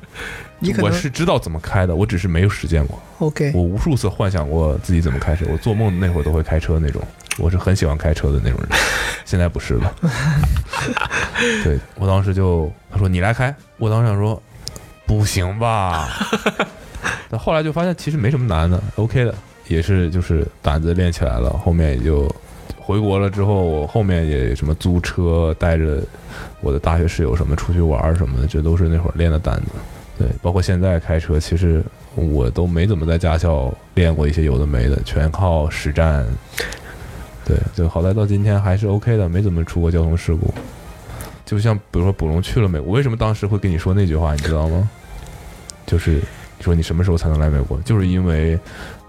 [0.59, 3.01] 你我是知道怎么开的，我只是没有实践过。
[3.19, 7.01] OK，我无数次幻想过自己怎么开车，我做梦那会儿都会开车那种，
[7.37, 8.79] 我是很喜欢开车的那种人，
[9.25, 9.95] 现在不是了。
[11.63, 14.41] 对我当时就他说你来开，我当时想说
[15.05, 16.09] 不行吧，
[17.29, 19.33] 但后来就发现其实没什么难的，OK 的，
[19.67, 22.29] 也是就是胆子练起来了，后面也就
[22.85, 26.03] 回国了之后，我后面也什么租车，带着
[26.59, 29.71] 我的大学室友什么出去玩什么的，这都是那会儿练的胆子。
[30.19, 31.83] 对，包括现在开车，其实
[32.15, 36.25] 我都没怎么在驾校练过一些有的没的，全靠实战。
[37.45, 40.53] 对，就好在到今天还是 OK 的，没怎么出过交通事故。
[41.45, 44.89] 就像比如说卜龙去了美国，为什么当时会跟你说那句话，你知道吗？
[45.85, 46.21] 就是
[46.59, 47.79] 说你什么时候才能来美国？
[47.81, 48.57] 就是因为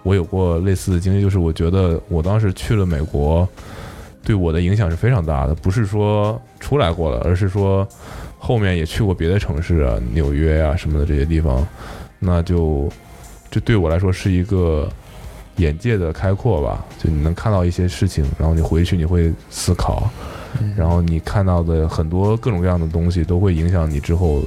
[0.04, 3.48] 我有过类似的经历，就是我觉得我当时去了美国，
[4.22, 7.88] 对我的影响是非常大的，不是说出来过了，而是说
[8.38, 11.66] 后面也去过别的城市啊，纽约啊什么的这些地方，
[12.18, 12.88] 那就
[13.50, 14.88] 这对我来说是一个
[15.56, 20.10] 眼界的开阔吧，就你能看到一些事情，然后你回去你会思考，
[20.76, 24.42] 然后你看到的很多各种各样的东西都会影响你之后，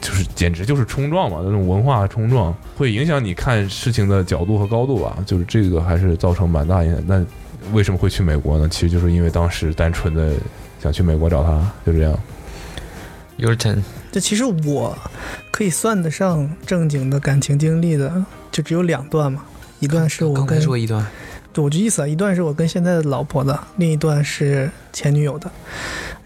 [0.00, 7.02] 就是简直就是冲撞嘛，那种文化冲撞会影响你看事情的角度和高度吧，就是这个还是造成蛮大影响。
[7.06, 7.24] 那
[7.72, 8.68] 为什么会去美国呢？
[8.68, 10.34] 其实就是因为当时单纯的
[10.82, 12.16] 想去美国找他，就这样。
[13.38, 13.82] Your turn。
[14.12, 14.96] 这其实我
[15.50, 19.44] 可以算得上正经的感情经历的，就只有两段嘛。
[19.78, 21.04] 一段是我刚才跟说一段，
[21.56, 25.50] 对，我就意思啊，一段是我跟现在的老婆的，另一段是前女友的。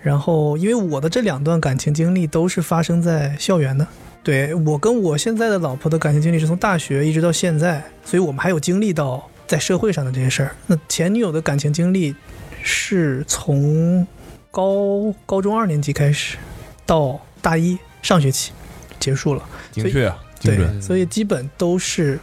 [0.03, 3.87] 然后，因为我的这两段感情经历都是发生在校园的，
[4.25, 10.51] 对我跟我现在的老婆的感情经历是从大学一直到现在，所以我们还有经历到在社会上的这些事儿。
[10.67, 12.13] 那前女友的感情经历
[12.61, 14.05] 是从
[14.51, 16.37] 高高中二年级开始
[16.85, 18.51] 到大一上学期
[18.99, 19.45] 结束了。
[19.71, 22.19] 精确啊，精对准。，所以基本都是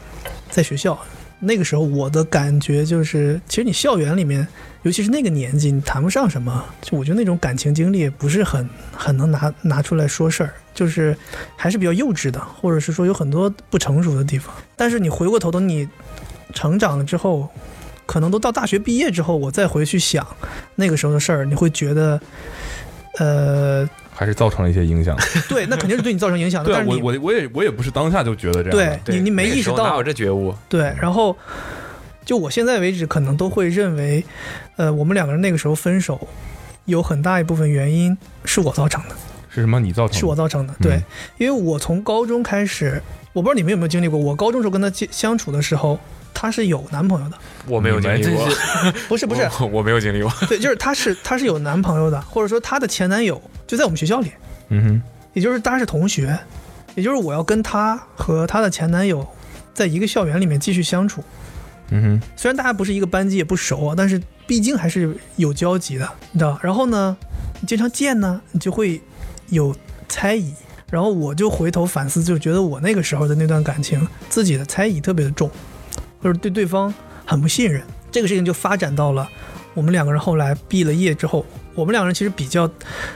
[0.49, 0.99] 在学校。
[1.39, 4.47] 那个时候我的感觉就是，其实你校园里面，
[4.81, 6.65] 尤其是那个年纪，你谈不上什么。
[6.81, 11.15] 就我觉得那种感情经历也不是很很能拿拿出来说事儿，就是
[11.55, 14.53] 还是比较幼稚的，或者是说有很多不成熟的地方。
[14.75, 15.87] 但是你回过头，等你
[16.53, 17.47] 成长了之后，
[18.07, 20.25] 可能都到大学毕业之后，我再回去想
[20.75, 22.19] 那个时候的事儿，你会觉得，
[23.19, 25.15] 呃，还是造成了一些影响。
[25.47, 26.71] 对，那肯定是对你造成影响的。
[26.71, 28.99] 对啊，但是你我我我也我也不是当下就觉得这样。
[29.05, 30.55] 对你你没意识到哪有这觉悟？
[30.67, 31.37] 对，然后
[32.25, 34.25] 就我现在为止，可能都会认为，
[34.77, 36.27] 呃，我们两个人那个时候分手，
[36.85, 39.15] 有很大一部分原因是我造成的，
[39.49, 39.79] 是什么？
[39.79, 40.19] 你造成的？
[40.19, 40.73] 是我造成的。
[40.81, 41.03] 对，嗯
[41.37, 42.99] 因为我从高中开始，
[43.33, 45.99] 我不知道你们有没有经历过，我高中时候跟他接相处的时候，
[46.39, 48.47] 她是有男朋友的，我没有经历过，
[49.09, 50.31] 不是不是，我我没有经历过。
[50.47, 54.31] 对，就是她是她是有男朋友的，或者说她的前男友就在我们学校里，
[54.69, 55.01] 嗯哼，
[55.33, 56.37] 也就是大家是同学，
[56.93, 59.27] 也就是我要跟她和她的前男友
[59.73, 61.23] 在一个校园里面继续相处。
[61.89, 66.59] 嗯哼，虽然大家不是一个班级，也不熟啊，但是毕竟还是有交集的，你知道？
[66.61, 67.17] 然后呢，
[67.59, 69.01] 你经常见呢，你就会
[69.47, 69.75] 有
[70.07, 70.53] 猜疑。
[70.89, 75.51] 然后我就回头反思，就觉得我那个时候的那段感情，自己的猜疑特别的重，
[76.21, 76.93] 或者对对方
[77.25, 77.81] 很不信任。
[78.11, 79.27] 这个事情就发展到了
[79.73, 82.69] 我们两个人后来毕了业之后，我们两个人其实比较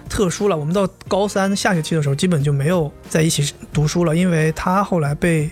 [0.07, 0.55] 特殊了。
[0.55, 5.49] 我们到高三下学期的时候，基本就没有在一起读书了，因为他后来被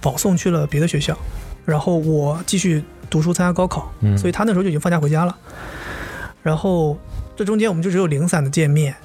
[0.00, 1.16] 保送去了别的学校。
[1.64, 5.36] 然后我继续读书参加高考，嗯所以他那时候就已经放假回家了。
[6.42, 6.98] 然后
[7.36, 8.96] 这中间我们就只有零散的见面，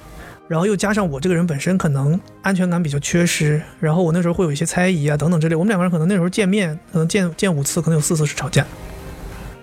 [0.46, 5.56] 然后又加上我这个人本身可能安全感比较缺失，然后我那时候会有一些猜疑啊等等之类。
[5.56, 8.64] 我们两个人可能那时候见面，可能见见五次，可能有四次是吵架。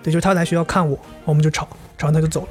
[0.02, 2.48] 对，就是他来学校看我，我们就吵，吵完他就走了，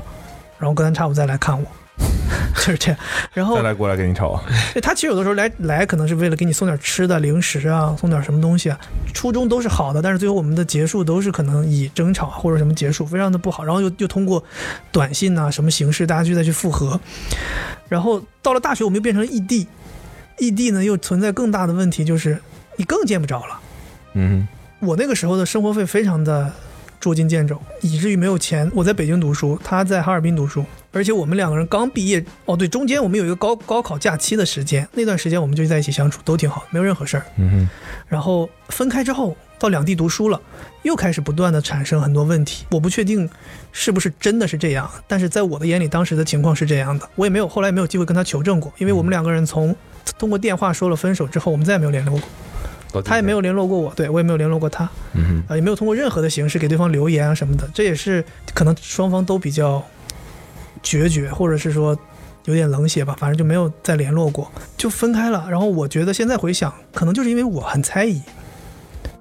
[0.57, 1.67] 然后隔三差五再来看我，
[2.55, 2.99] 就是这样。
[3.33, 4.41] 然后再来过来给你吵。
[4.73, 8.79] 对他其实有的时候来来可能是为了给你送点吃的、零食啊，送点什么东西啊，
[9.13, 13.63] 初衷都是好的，但是最后我们的结束都是可能以争吵或者什么结束，非常的不好。
[13.63, 14.43] 然后又又通过
[14.91, 16.99] 短信啊、什么形式，大家就再去复合。
[17.89, 19.67] 然后到了大学，我们又变成异地，
[20.39, 22.37] 异地呢又存在更大的问题，就是
[22.77, 23.59] 你更见不着了。
[24.13, 24.47] 嗯
[24.79, 26.51] 我那个时候的生活费非常的
[27.01, 28.71] 捉襟见肘，以至于没有钱。
[28.73, 37.25] 我在北京读书，他在哈尔滨读书，而且我们两个人刚毕业，哦对，中间我们有一个高高考假期的时间，那段时间我们就在一起相处，都挺好，没有任何事儿。
[37.37, 37.67] 嗯，
[38.07, 40.39] 然后分开之后，到两地读书了，
[40.83, 42.65] 又开始不断的产生很多问题。
[42.69, 43.27] 我不确定
[43.71, 47.09] 是不是真的是这样，但是在我的眼里，当时的情况是这样的。
[47.15, 49.75] 我也没有后来没有机会跟他求证过，因为我们两个人从
[50.19, 52.27] 通过电话说了分手之后，我们再也没有联络过，
[53.03, 53.41] 他也没有。
[53.41, 54.83] 联络过我，对我也没有联络过他。
[55.47, 58.23] 啊，也没有通过任何的形式给对方留言啊什么的，这也是
[58.53, 59.83] 可能双方都比较
[60.83, 61.97] 决绝，或者是说
[62.45, 65.47] 有点冷血吧，反正就没有再联络过，就分开了。
[65.49, 68.21] 然后我觉得现在回想，可能就是因为我很猜疑，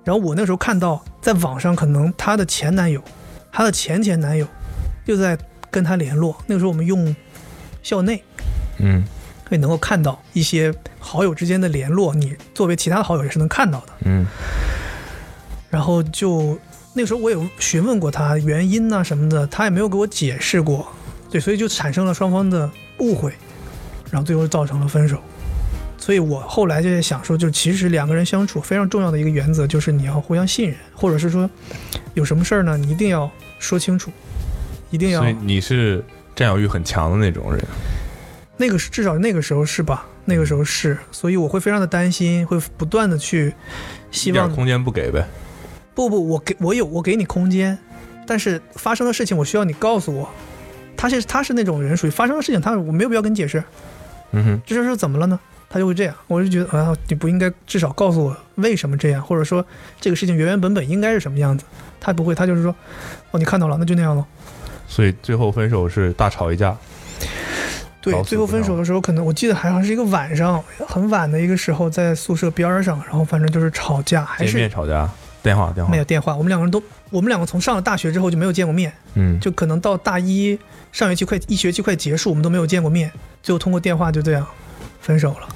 [0.04, 3.02] 然后我那时候看到在网上，可能她的前男友，
[3.50, 4.46] 她的前前男友
[5.06, 5.38] 又在
[5.70, 7.16] 跟她联络，那个时候我们用
[7.82, 8.22] 校内。
[8.78, 9.02] 嗯
[9.50, 13.92] 会能够看到一些好友之间的联络，你作为其他的好友也是能看到的。
[14.04, 14.24] 嗯
[15.68, 16.58] 然后就
[16.94, 20.86] 那个时候我有询问过他原因呐、什么的，他也没有给我解释过，
[21.30, 23.32] 对，所以就产生了双方的误会，
[24.10, 25.18] 然后最后造成了分手。
[25.98, 31.48] 所以我后来就在想说，就其实两个人相处非常重要的一个原则就是你要互相信任，或者是说
[32.14, 34.10] 有什么事儿呢，你一定要说清楚，
[34.90, 36.02] 一定要所以你是
[36.34, 37.62] 占有欲很强的那种人。
[38.60, 40.06] 那个是至少那个时候是吧？
[40.26, 43.54] 那个时候是，所以我会非常的担心，会不断的去
[44.10, 45.26] 希望空间不给呗。
[45.94, 47.78] 不不，我给我有我给你空间，
[48.26, 50.28] 但是发生的事情我需要你告诉我。
[50.94, 53.64] 他是他是那种人，属于发生的事情，他我没有必要跟你解释。
[54.32, 55.40] 嗯哼，这事是怎么了呢？
[55.70, 56.14] 他就会这样。
[56.26, 59.64] 我就觉得啊，你不应该至少告诉我为什么这样，或者说
[59.98, 61.64] 这个事情原原本本应该是什么样子。
[61.98, 62.74] 他不会，他就是说，
[63.30, 64.26] 哦，你看到了，那就那样咯。
[64.86, 66.76] 所以最后分手是大吵一架。
[68.00, 75.08] 对最后分手的时候，可能我记得好像是一个晚上，很晚的一个时候，在宿舍边儿上，然后反正就是吵架，还见面是吵架，
[75.42, 75.98] 电话电话没。
[75.98, 76.34] 有电话。
[76.34, 80.58] 我们两个人都，我们两个从上了大学之后就没有见过面，嗯，就可能到大一
[80.92, 84.46] 上学期快一学期快结束，我们都没有见过面，最后通过电话就这样
[85.00, 85.48] 分手了。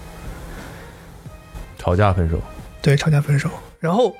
[1.79, 2.39] 吵架分手。
[2.83, 3.49] 对，吵架分手。
[3.81, 4.15] 然后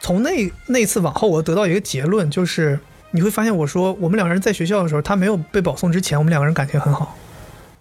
[0.00, 7.14] 从那那次往后，我得到一个结论，就是你会发现，我说我们两个人在学校的时候，他没有被保送之前，我们两个人感情很好。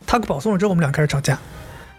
[0.07, 1.37] 他保送了之后，我们俩开始吵架。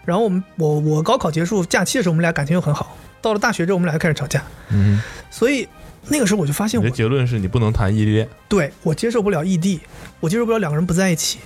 [0.03, 2.97] 然后我们我我高考结束假期的时候，我们俩感情又很好。
[3.21, 4.43] 到了大学之后，我们俩又开始吵架。
[4.71, 5.67] 嗯所以
[6.07, 8.27] 那个时候我就发现我的结论是你不能谈异地恋。
[8.47, 9.79] 对我接受不了异地，
[10.19, 11.39] 我接受不了两个人不在一起。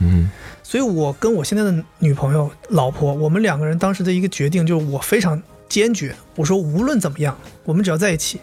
[0.00, 0.28] 嗯
[0.62, 8.40] 所以我跟我现在的女朋友、老婆，我们两个人当时的一个决定就是我非常坚决，我说无论怎么样，我们只要在一起，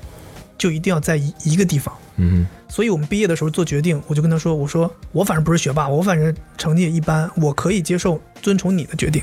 [0.57, 1.93] 就一定要在一一个地方。
[2.17, 9.21] 嗯所以我们毕业的时候做决定，我就跟他说：“我说我反正不是学霸，我反正成绩也一般，我可以接受遵从你的决定。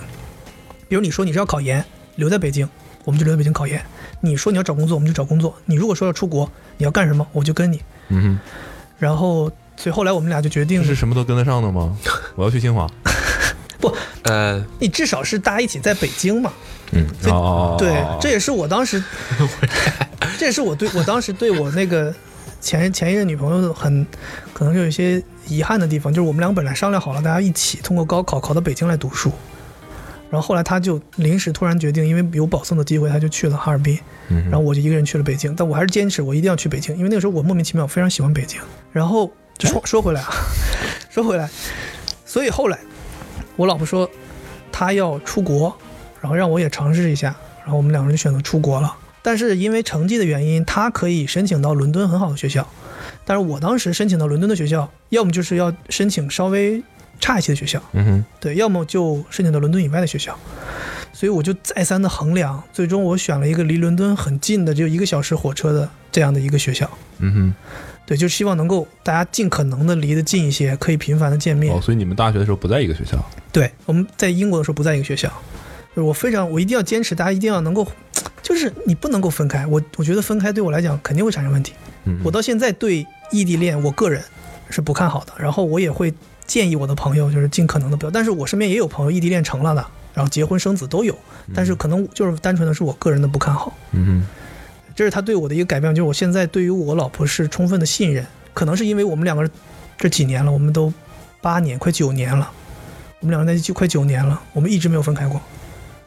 [0.89, 1.85] 比如你说你是要考研，
[2.17, 2.69] 留在北京，
[3.05, 3.79] 我们就留在北京考研；
[4.21, 7.81] 你说你要找工作，我们就找工作；你如果说要出国，你要干什么，我就跟你。
[8.09, 8.39] 嗯
[8.99, 11.97] 然后，所以后来我们俩就决，定这是什么都跟得上的吗？
[12.37, 12.87] 我要去清华。
[13.81, 16.53] 不呃，你至少是大家一起在北京嘛。
[16.93, 19.03] 嗯，哦对哦，这也是我当时，
[20.39, 22.15] 这也是我对我当时对我那个
[22.63, 24.07] 前前一任女朋友很
[24.55, 29.33] 可能就有一些遗憾的地方，就是我们俩本来商量好了，大家一起通过高考考到北京来读书，
[30.31, 33.99] 然后后来他就临时突然决定，因为有保送的机会，他就去了哈尔滨，
[34.29, 38.61] 然后我就一个人去了北京，但我还是坚持我一定要去北京，因为那个时候我莫名其妙非常喜欢北京。
[38.93, 40.31] 然后就说说回来啊，
[41.11, 41.51] 说回来，
[42.25, 42.79] 所以后来
[43.57, 44.09] 我老婆说
[44.71, 45.77] 她要出国，
[46.21, 48.97] 然后让我也尝试一下，然后我们两个人就选择出国了。
[49.23, 52.69] 但是因为成绩的原因，他可以申请到伦敦很好的学校，
[53.25, 56.83] 但是我当时申请到伦敦的学校，要么就是要申请稍微
[57.21, 60.37] 差一些的学校，嗯哼，对，要么就申请到伦敦以外的学校，
[61.13, 66.91] 所以我就再三的衡量，最终我选了一个离伦敦很近的，只有一个小时火车的这样的一个学校。
[67.19, 67.55] 嗯哼
[68.05, 71.73] 对，就希望能够大家尽可能的离得近一些，可以频繁的见，面。
[71.73, 73.17] 哦，所以你们大学的时候不在一个学校。
[73.53, 75.29] 对，我们在英国的时候不在一个学校，
[75.95, 77.87] 就是我非常我一定要坚持，大家一定要能够，
[78.43, 79.67] 就是你不能够分开。
[79.67, 81.73] 我我觉得分开对我来讲肯定会产生问题。
[82.05, 84.23] 嗯，我到现在对异地恋，我个人
[84.69, 85.33] 是不看好的。
[85.39, 86.13] 然后我也会
[86.47, 88.11] 建议我的朋友，就是尽可能的不要。
[88.11, 91.17] 但是我身边也有朋友异地恋成了的，然后结婚生子都有，
[91.55, 93.73] 但是可能就是单纯的是我个人的不看好。
[93.93, 94.27] 嗯
[94.95, 98.27] 这是他对我的一个改变，就是我现在对于我老婆是充分的信任。
[98.53, 99.51] 可能是因为我们两个人
[99.97, 100.93] 这几年了，我们都
[101.41, 102.51] 八年快九年了，
[103.21, 105.41] 我们两个人在一起快九年了，我们一直没有分开过。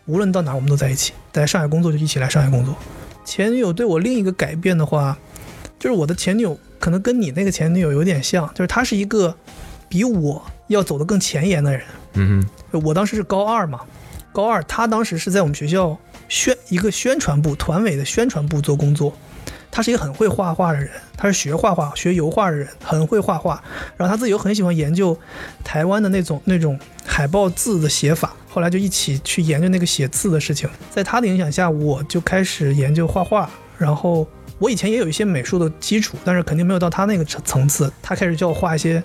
[0.06, 1.14] 无论到哪，我们都在一起。
[1.32, 2.76] 在上海工作就一起来上海工作。
[3.24, 5.18] 前女友对我另一个改变的话，
[5.80, 9.36] 就是我的前女友可能跟你那个前女友有点像，就是她是一个
[9.90, 11.82] 比我要走得更前沿的人。
[12.14, 13.82] 嗯哼，我当时是高二嘛，
[14.32, 15.98] 高二，他当时是在我们学校
[16.30, 19.14] 宣一个宣传部团委的宣传部做工作。
[19.72, 23.62] 他是一个很会画画的人，他是学画画、学油画的人，很会画画。
[23.98, 25.18] 然后他自己又很喜欢研究
[25.66, 30.70] 台湾的那种那种海报字的写法，后来就一起去研究那个写字的事情。
[30.90, 33.50] 在他的影响下，我就开始研究画画。
[33.78, 34.26] 然后
[34.60, 37.92] 我以前也有一些美术的基础，但是肯定没有到他那个层层次。
[38.02, 39.04] 他开始教我画一些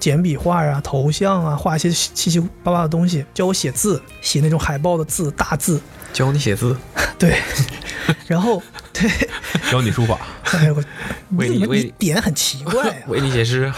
[0.00, 5.80] 简笔画啊、头像啊，画一些七七八八的东西，教我写字，写那种海报的字、大字。
[6.12, 6.76] 教你写字，
[7.18, 7.40] 对，
[8.26, 9.10] 然后 对，
[9.70, 10.18] 教你书法。
[10.52, 10.84] 哎呦我，
[11.36, 12.96] 为你为你点很奇怪啊？
[13.08, 13.72] 为你写诗。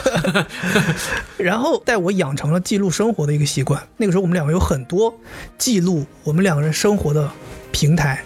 [1.37, 3.81] 然后带我养成了记录生活的一个习惯。
[3.97, 5.15] 那个时候我们两个有很多
[5.57, 7.31] 记录我们两个人生活的
[7.71, 8.25] 平台，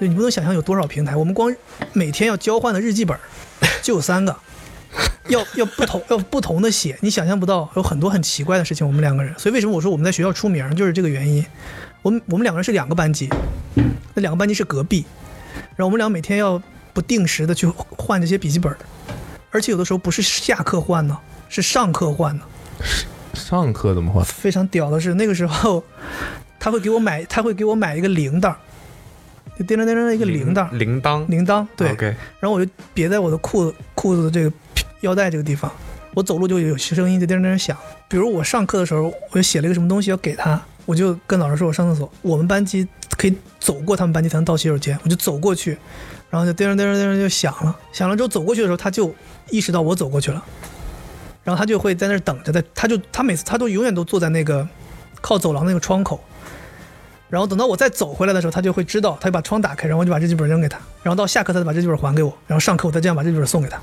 [0.00, 1.16] 就你不能想象有多少平台。
[1.16, 1.52] 我们光
[1.92, 3.18] 每天要交换的日记本
[3.82, 4.36] 就有三个，
[5.28, 8.86] 要要不同要不同的写，你想象不到有很多很奇怪的事情。
[8.86, 11.44] 我们两个人，所以为什么我说我们在学校出名，就是这个原因。
[12.02, 13.28] 我们我们两个人是两个班级，
[14.14, 15.04] 那两个班级是隔壁，
[15.76, 16.60] 然后我们俩每天要
[16.92, 18.76] 不定时的去换这些笔记本，
[19.50, 21.16] 而且有的时候不是下课换呢，
[21.48, 22.42] 是上课换呢。
[23.34, 24.24] 上课怎么换？
[24.24, 25.82] 非常屌的是，那个时候
[26.58, 28.54] 他会给我买，他会给我买一个铃铛，
[29.56, 31.92] 就叮当叮当的一个铃铛，铃铛，铃铛对。
[31.92, 32.06] ，OK，
[32.40, 34.52] 然后我就别在我的裤子裤子的这个
[35.02, 35.70] 腰带这个地方，
[36.14, 37.76] 我走路就有声音就叮当叮当响。
[38.08, 45.78] 比如我上课的时候，我就写了一个什么东西要给他，我就跟老师说我上厕所，我们班级可以走过他们班级才能到洗手间，我就走过去，
[46.30, 49.14] 然后就叮当叮当叮当就响了，响了之后走过去的时候，他就
[49.50, 50.42] 意识到我走过去了，
[51.44, 54.66] 然后他就会在那儿等着，在他就他每次他都永远都坐在那个
[55.20, 56.22] 靠走廊那个窗口。
[57.30, 63.80] 然后等到我再走回来的时候，他就会知道，他就把窗打开，然后我就把日记本扔给他，然后到下课他再把日记本还给我，然后上课我再这样把日记本送给他。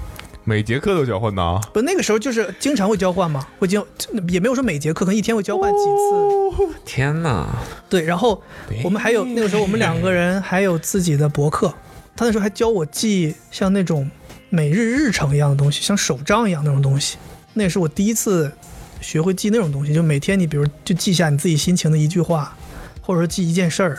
[0.49, 1.61] 每节课都交换呢？
[1.71, 3.85] 不，那个时候就是经常会交换嘛，会交
[4.29, 6.75] 也没有说每节课，可能一天会交换几次。
[6.83, 7.47] 天哪！
[7.87, 8.41] 对，然后
[8.83, 11.71] 我们还有那个时候我们两个人还有自己的博客，
[12.15, 14.09] 他那时候还教我记像那种
[14.49, 17.17] 每日日程一样的东西，像手账一样那种东西。
[17.53, 18.51] 那也是我第一次
[19.01, 22.57] 学会记那种东西，就每天你比如就记下你自己心情的一句话，
[23.09, 23.97] 或者说记一件事儿，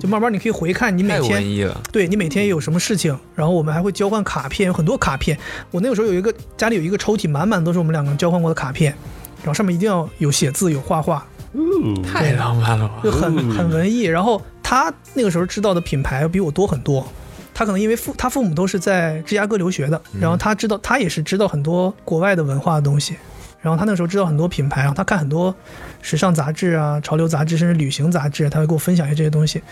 [0.00, 1.40] 就慢慢你可以回看你每天。
[1.92, 5.38] 对你每天有什么事情，然后我们还会交换卡片，有很多卡片。
[5.70, 8.92] 我那个时候有一个家里有一个抽屉，满满都是我们两个人交换过的卡片，
[9.36, 11.24] 然后上面一定要有写字，有画画，
[12.02, 12.94] 太浪漫了吧！
[13.04, 14.02] 就很很文艺。
[14.02, 17.06] 然后他那个时候知道的品牌比我多很多，
[17.54, 23.14] 他可能因为父他父母都是在芝加哥留学的，然后他知道他也是知道很多国外的文化的东西。
[23.60, 25.54] 然后他那个时候知道很多品牌，然后他看很多
[26.00, 29.62] 时尚杂志啊、潮流杂志，甚至旅行杂志，他会给我分享一些这些东西。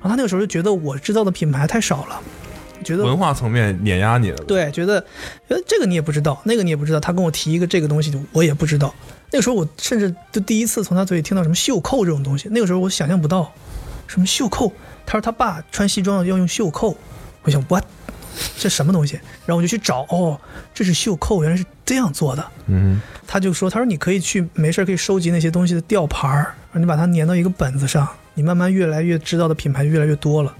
[0.00, 2.20] 然后他那个时候就觉得我知道的品牌太少了，
[2.84, 4.36] 觉得文化层面碾压你了。
[4.44, 5.00] 对，觉得
[5.48, 7.00] 觉得这个你也不知道，那个你也不知道。
[7.00, 8.94] 他跟我提一个这个东西，我也不知道。
[9.30, 13.52] 那个时候我甚至就第一次从他嘴里听到什么袖扣这种东西，那个时候我想象不到
[14.06, 14.72] 什么袖扣。
[15.04, 16.96] 他说他爸穿西装要用袖扣，
[17.42, 17.84] 我想 what
[18.58, 19.14] 这什么东西？
[19.46, 20.40] 然后我就去找，哦，
[20.74, 22.44] 这是袖扣，原来是这样做的。
[22.66, 30.54] 嗯，他就说，他说你可以去没事可以收集那些东西的吊牌儿，你把它粘到一个本子上，你慢慢越来越知道的品牌就越来越多了。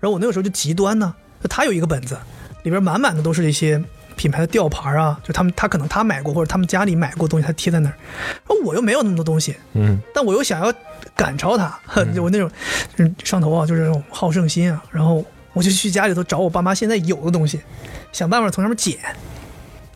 [0.00, 2.16] 然后我那个时候就极端呢，就他有一个本子，
[2.62, 3.82] 里边满满的都是一些
[4.14, 7.94] 品牌的吊牌啊，就他们他可能他买过或者他们家里买过东西，他贴在那儿。
[8.28, 10.72] 然后我又没有那么多东西，嗯，但我又想要
[11.16, 11.78] 赶超他，
[12.14, 12.48] 就我那种
[12.98, 14.82] 嗯上头啊，就是那种好胜心啊。
[14.90, 17.60] 然后我就去家里头找我爸妈现在有的东西，
[18.12, 18.98] 想办法从上面捡。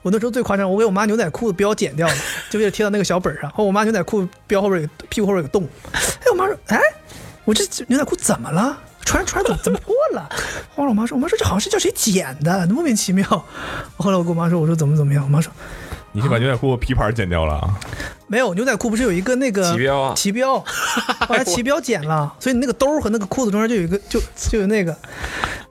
[0.02, 2.14] 我那时候最夸张，我给我妈牛仔裤的标剪掉了，
[2.50, 3.50] 就为了贴到那个小本上。
[3.52, 6.00] 后我妈牛仔裤标后边有屁股后边有洞，哎，
[6.30, 6.80] 我妈说，哎，
[7.44, 8.78] 我这牛仔裤怎么了？
[9.04, 10.28] 穿着穿着怎么怎么破了？
[10.74, 13.24] 后来我妈说，我妈说这好像是叫谁剪的，莫名其妙。
[13.96, 15.22] 后来我跟我妈说，我说怎么怎么样？
[15.22, 15.52] 我妈说
[16.12, 17.74] 你是把牛仔裤皮牌剪掉了啊？
[18.26, 20.58] 没有，牛仔裤不是有一个那个旗标啊旗标，
[21.26, 24.96] 后来旗标剪了，所以你那个兜和那个裤子中间就有一个，就就有那个，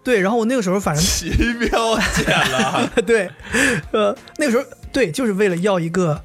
[0.03, 0.19] 对。
[0.19, 1.29] 然后我那个时候反正旗
[1.69, 3.29] 标剪了， 对，
[3.91, 6.19] 呃，那个时候对，就是为了要一个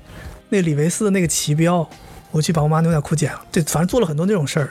[0.48, 1.88] 那李维斯的那个旗标，
[2.30, 3.40] 我去把我妈牛仔裤剪了。
[3.52, 4.70] 对，反正做了很多那种事儿，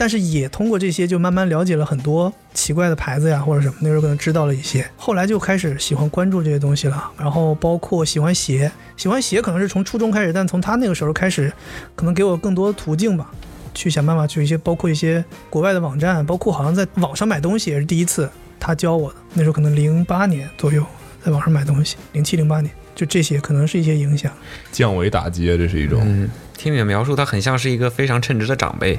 [0.00, 4.90] 但是也通过这些就慢慢了解了很多奇怪的牌子呀或者什么，那时候可能知道了一些。
[4.96, 11.52] 后来就开始喜欢关注这些东西了，然后包括喜欢鞋，喜欢鞋可能是从初中开始，但从他那个时候开始，
[11.94, 13.30] 可能给我更多的途径吧。
[13.74, 18.26] 去想办法去一些，包括一些国外的网站，包括好像在网上买东西也是第一次，
[18.58, 19.16] 他教我的。
[19.34, 20.82] 那时候可能零八年左右，
[21.22, 24.32] 在网上买东西，零七零八年，就这些可能是一些影响。
[24.72, 26.00] 降维打击啊，这是一种。
[26.02, 28.98] 嗯，听你的描述，他很像是一个非常称职的长辈。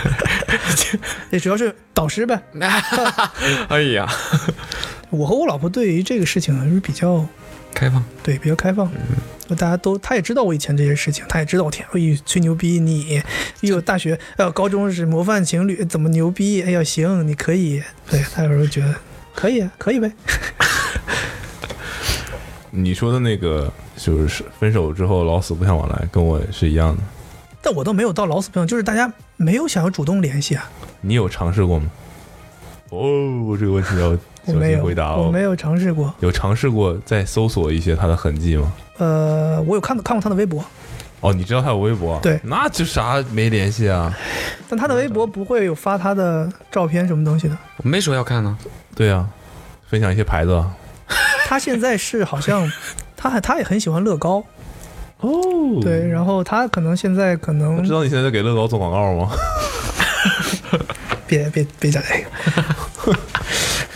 [1.30, 2.40] 也主要是导师呗。
[3.68, 4.08] 哎呀，
[5.10, 7.26] 我和我老婆对于这个事情还是比较
[7.74, 13.24] 开放，对比较开放，嗯大家都他也知道我以前这些事情，他也知道我天，哎呦吹牛逼你，哎
[13.62, 16.62] 呦大学呃高中是模范情侣，怎么牛逼？
[16.62, 18.94] 哎呀行，你可以，对他有时候觉得
[19.34, 20.12] 可以啊，可以呗。
[22.70, 27.02] 你说的那个就是分手之后老死不相往来，跟我是一样的。
[27.60, 29.12] 但我倒没有到老死不相，就是大家
[29.42, 30.70] 没有想要主动联系啊。
[31.00, 31.90] 你有尝试过吗？
[32.90, 34.14] 哦，这个问题要
[34.52, 35.24] 小心回答哦。
[35.28, 36.12] 我没有尝试过。
[36.20, 38.70] 有尝试过再搜索一些他的痕迹吗？
[38.98, 40.62] 呃，我有看看过他的微博，
[41.20, 42.20] 哦，你知道他有微博？
[42.20, 44.14] 对那就啥没联系啊？
[44.68, 47.56] 但他的微博不会有发他的照片什么东西的。
[47.78, 48.58] 我没说要看呢。
[48.94, 49.26] 对啊，
[49.88, 50.70] 分享一些牌子啊。
[51.46, 52.70] 他现在是好像，
[53.16, 54.44] 他还他也很喜欢乐高，
[55.20, 59.30] 哦，对，然后他可能现在可能知道你现在在给乐高做广告吗？
[61.26, 62.14] 别别别讲这
[63.12, 63.18] 个，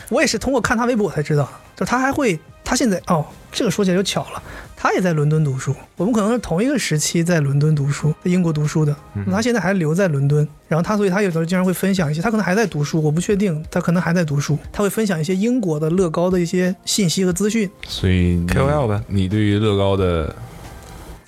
[0.09, 4.43] 我也是通过看他微博我才知道的，就他还会，他现在哦，这个说起来就巧了，
[4.77, 8.95] 他也在伦敦读书，我们可能是同一个时期在伦敦读书，在英国读书的，
[9.27, 17.69] 那他现在还留在伦敦，然后他所以他有时候经常会分享一些，他可能还在读书，我不确定，他可能还在读书，他会分享一些英国的乐高的一些信息和资讯。
[17.89, 20.35] 所以 KOL 呗你对于乐高的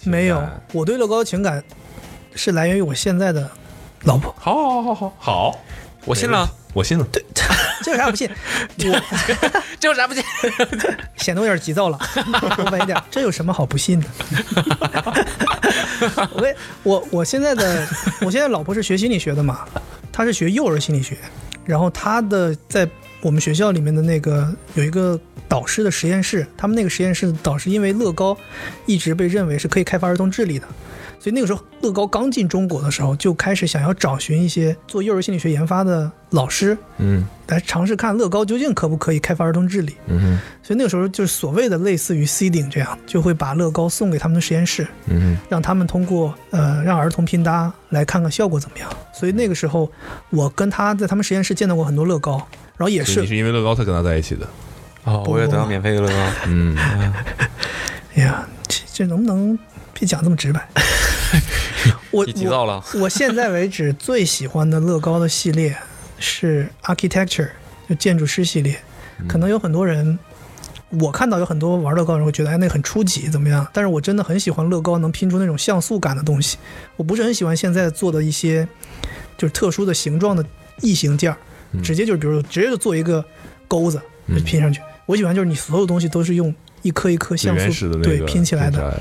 [0.07, 1.62] 没有，我对乐高的情感
[2.34, 3.50] 是来源于我现在的
[4.04, 5.59] 老婆，好好好好好，
[6.04, 7.04] 我信了，我信了。
[7.12, 7.24] 对，
[7.82, 8.30] 这有啥不信？
[8.86, 9.02] 我
[9.80, 10.22] 这有啥不信？
[11.16, 11.98] 显得我有点急躁了，
[12.59, 14.07] 我问一点，这有什么好不信的？
[16.32, 16.54] 我跟
[16.84, 17.86] 我我现在的
[18.20, 19.66] 我现在老婆是学心理学的嘛，
[20.12, 21.16] 她是学幼儿心理学，
[21.64, 22.88] 然后她的在
[23.21, 28.37] 我们学校里面的那个有一个导师的实验室，他们那个实验室的导师因为乐高
[28.87, 30.67] 一直被认为是可以开发儿童智力的，
[31.19, 37.27] 所以那个时候乐高刚进中国的时候，就开始想要找寻一些做幼儿心理学研发的老师，嗯。
[37.49, 39.95] 来尝试看乐高究竟可不可以开发儿童智力。
[40.09, 48.91] 嗯所以那个时候就是所谓的类似于 seeding 这样，就会把乐高送给他们的实验室，嗯让他们通过呃让儿童拼搭来看看效果怎么样。
[49.14, 49.89] 所以那个时候
[50.31, 52.45] 我跟他在他们实验室见到过很多乐高，
[52.77, 54.47] 然后也是，你是，因为乐高才跟他在一起的。
[55.05, 56.14] 哦，我也得到免费的乐高。
[56.47, 56.77] 嗯，
[58.14, 59.59] 哎呀，这这能不能
[59.95, 60.68] 别讲这么直白？
[62.11, 65.77] 我我躁了，我现在为止最喜欢的乐高的系列
[66.18, 67.51] 是 Architecture，
[67.89, 68.79] 就建筑师系列。
[69.29, 70.18] 可能有很多人，
[70.91, 73.66] 我看到有很多玩乐高的人会觉得，哎，那很初级怎么样？
[73.72, 76.59] 但是我真的很喜欢乐高能拼出那种像素感的东西。
[76.97, 78.66] 我不是很喜欢现在做的一些
[79.39, 80.45] 就是特殊的形状的
[80.83, 81.39] 异形件儿，嗯
[81.83, 83.25] 直接就是比如说直接就做一个
[83.69, 83.99] 钩子
[84.29, 84.81] 就嗯拼上去。
[85.07, 86.53] 我喜欢就是你所有东西都是用
[86.83, 89.01] 一颗一颗像素对拼起来的。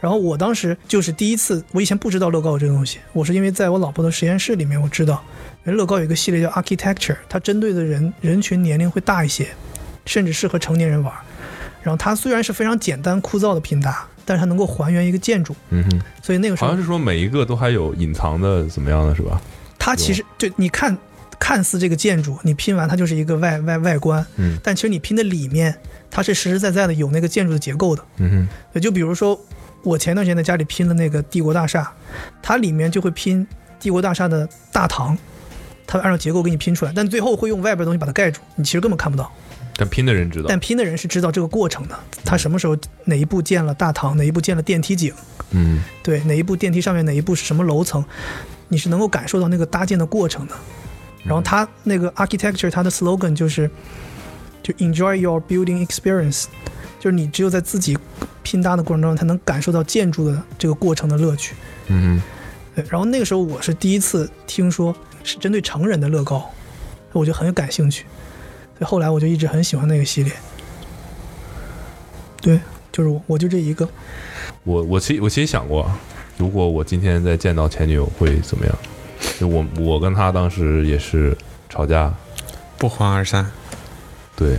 [0.00, 5.22] 然后我当时就是第一次，我以前不知道乐高有这个东西，我是因为在我老婆的实验室里面，我知道，
[5.64, 9.48] 人乐高有一个系列叫 Architecture，它针对的人人群年龄会大一些，
[10.04, 11.12] 甚至适合成年人玩。
[11.82, 19.40] 然后它虽然是非常简单枯燥的拼搭，但是它能够还原一个建筑，嗯哼，所以那个时候好像是说每一个都还有隐藏的怎么样的是吧？
[19.78, 20.96] 它其实就你看
[21.38, 25.76] 看似这个建筑，你拼完它就是一个外外外观，嗯但其实你拼的里面，
[26.10, 28.02] 它是实实在在的有那个建筑的结构的。
[28.18, 29.38] 嗯哼对就比如说，
[29.82, 31.92] 我前段时间在家里拼了那个帝国大厦，
[32.42, 33.46] 它里面就会拼
[33.78, 35.16] 帝国大厦的大堂，
[35.86, 39.30] 它按照结构给你拼出来，但最后会用外边的东西把它盖住，你其实根本看不到。
[39.78, 40.46] 但拼的人知道。
[40.48, 42.74] 但拼的人是知道这个过程的，他什么时候
[43.04, 45.12] 哪一步建了大堂，哪一步建了电梯井，
[45.50, 48.02] 嗯对，哪一步电梯上面哪一步是什么楼层，
[48.68, 50.54] 你是能够感受到那个搭建的过程的。
[51.26, 53.70] 然后它那个 architecture 它的 slogan 就是
[54.62, 56.44] 就 enjoy your building experience，
[57.00, 57.98] 就是你只有在自己
[58.42, 61.54] 拼搭的过程中，才能感受到建筑的这个过程的乐趣。
[61.88, 62.22] 嗯
[62.74, 66.48] 对，然后那个时候我是第一次听说是针对成人的乐高，
[67.12, 68.04] 我就很感兴趣，
[68.78, 70.32] 所以后来我就一直很喜欢那个系列。
[72.40, 72.60] 对，
[72.92, 73.88] 就是我，我就这一个。
[74.62, 75.90] 我我其实我其实想过，
[76.36, 78.78] 如果我今天再见到前女友会怎么样？
[79.38, 81.36] 就我我跟他当时也是
[81.68, 82.12] 吵架，
[82.78, 83.46] 不欢而散。
[84.36, 84.56] 对，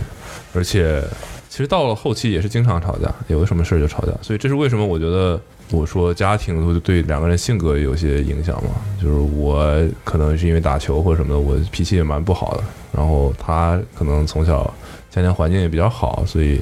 [0.54, 1.02] 而且
[1.48, 5.40] 其实到了后期也是经常吵架，有个什么事儿就吵架，所以这是为什么我觉得
[5.70, 14.64] 我说家庭会对两个人性格有些影响嘛，就是我可能是因为打球或者什么的，我脾气也蛮不好的，然后他可能从小
[15.10, 16.60] 家庭环境也比较好，所以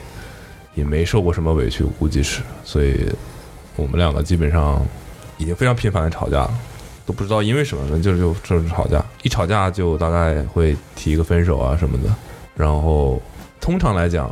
[0.74, 3.06] 也没受过什么委屈，估计是，所以
[3.76, 4.84] 我们两个基本上
[5.38, 6.54] 已经非常频繁的吵架了。
[7.06, 12.12] 都不知道因为什么呢，就就就是吵架，一吵架就大概会提一个分手啊什么的，
[12.56, 13.22] 然后
[13.60, 14.28] 通常来讲，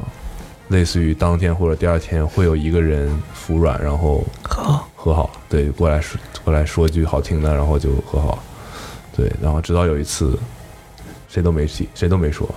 [0.69, 8.43] 类似于当天或者第二天会有一个人服软，然后好，和好，对，过来说过来说句好听的，然后就和好，
[9.17, 10.37] 对，然后直到有一次，
[11.29, 12.53] 谁都没提，谁都没说，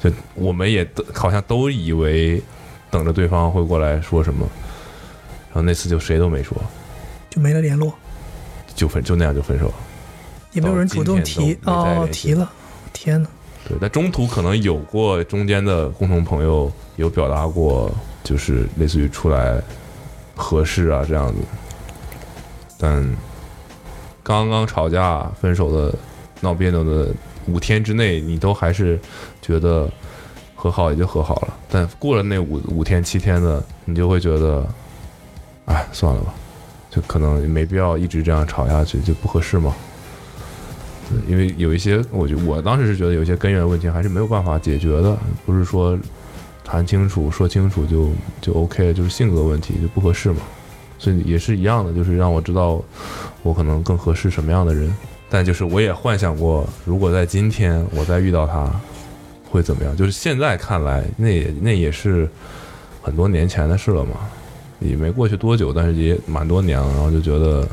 [0.00, 2.40] 就我们也都好像都以为
[2.88, 4.46] 等着对方会过来说什么，
[5.48, 6.56] 然后那次就谁都没说，
[7.28, 7.92] 就没了联络，
[8.80, 9.74] 就分就那样就分手了。
[10.52, 12.50] 也没有人主动提哦，提了，
[12.94, 13.28] 天哪！
[13.68, 17.92] 对，但中途可能有过中间的共同朋友有表达过，
[18.24, 19.62] 就是类似于出来
[20.34, 21.40] 合适啊这样子，
[22.78, 23.06] 但
[24.22, 25.94] 刚刚吵架分手的
[26.40, 27.12] 闹别扭的
[27.46, 28.98] 五天之内，你都还是
[29.42, 29.88] 觉得
[30.56, 34.66] 和好也就和好了，但过了那五五天七天的，你就会觉得，
[35.66, 36.34] 哎，算了吧，
[36.90, 39.74] 就可能没必要一直这样吵下去，就不合适嘛。
[41.08, 45.16] 对因为有一些，我觉我当时是觉得有些根源问题还是没有办法解决的，
[45.46, 45.98] 不是说
[46.64, 48.10] 谈清楚、说清楚就
[48.40, 50.42] 就 OK，就是性格问题就不合适嘛。
[50.98, 52.82] 所以也是一样的，就是让我知道
[53.42, 54.94] 我可能更合适什么样的人。
[55.30, 58.70] 但就是我也幻想过，如果在今天我再遇到他，
[59.48, 59.96] 会怎么样？
[59.96, 62.28] 就是现在看来，那也那也是
[63.00, 64.28] 很多年前的事了嘛，
[64.80, 66.88] 也没过去多久，但是也蛮多年了。
[66.94, 67.68] 然后就觉得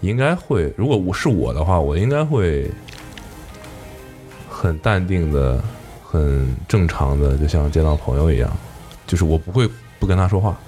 [0.00, 2.70] 应该会，如果我是我的话，我应该会
[4.50, 5.62] 很淡定的、
[6.04, 8.50] 很正常的，就像见到朋友一样，
[9.06, 10.58] 就是我不会不跟他说话，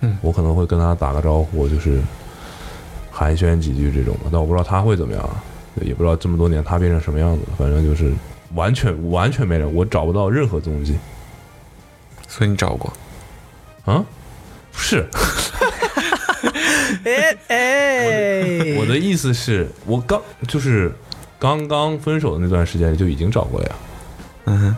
[0.00, 2.00] 嗯我可能会跟他打个招呼，就是
[3.10, 5.42] 寒暄几句这种的，但我不知道他会怎么样啊，
[5.82, 8.12] 也不知道这么多年他变成什么样子，反正就是
[8.54, 10.96] 完全完全没人，我找不到任何踪迹
[12.26, 12.92] 所以你找过？
[13.84, 14.17] 啊，不
[14.78, 15.04] 是。
[17.04, 20.90] 哎哎，我的意思是我刚就是
[21.38, 23.74] 刚刚分手的那段时间就已经找过了呀，
[24.46, 24.76] 嗯哼，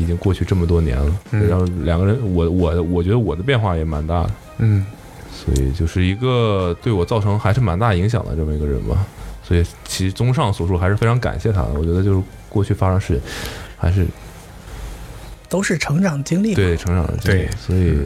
[0.00, 1.20] 已经过去这么多年了。
[1.32, 4.30] 嗯然后两个人，我我我觉得我的变化也蛮大的。
[4.58, 4.86] 嗯，
[5.32, 9.04] 所以就是一个对我造成还是蛮大影响的这么一个人吧。
[9.42, 11.70] 所以其实综上所述，还是非常感谢他的。
[11.74, 13.20] 我觉得就是过去发生事，
[13.76, 14.06] 还是
[15.48, 16.54] 都是成长经历。
[16.54, 17.48] 对成长的经历。
[17.58, 18.00] 所以不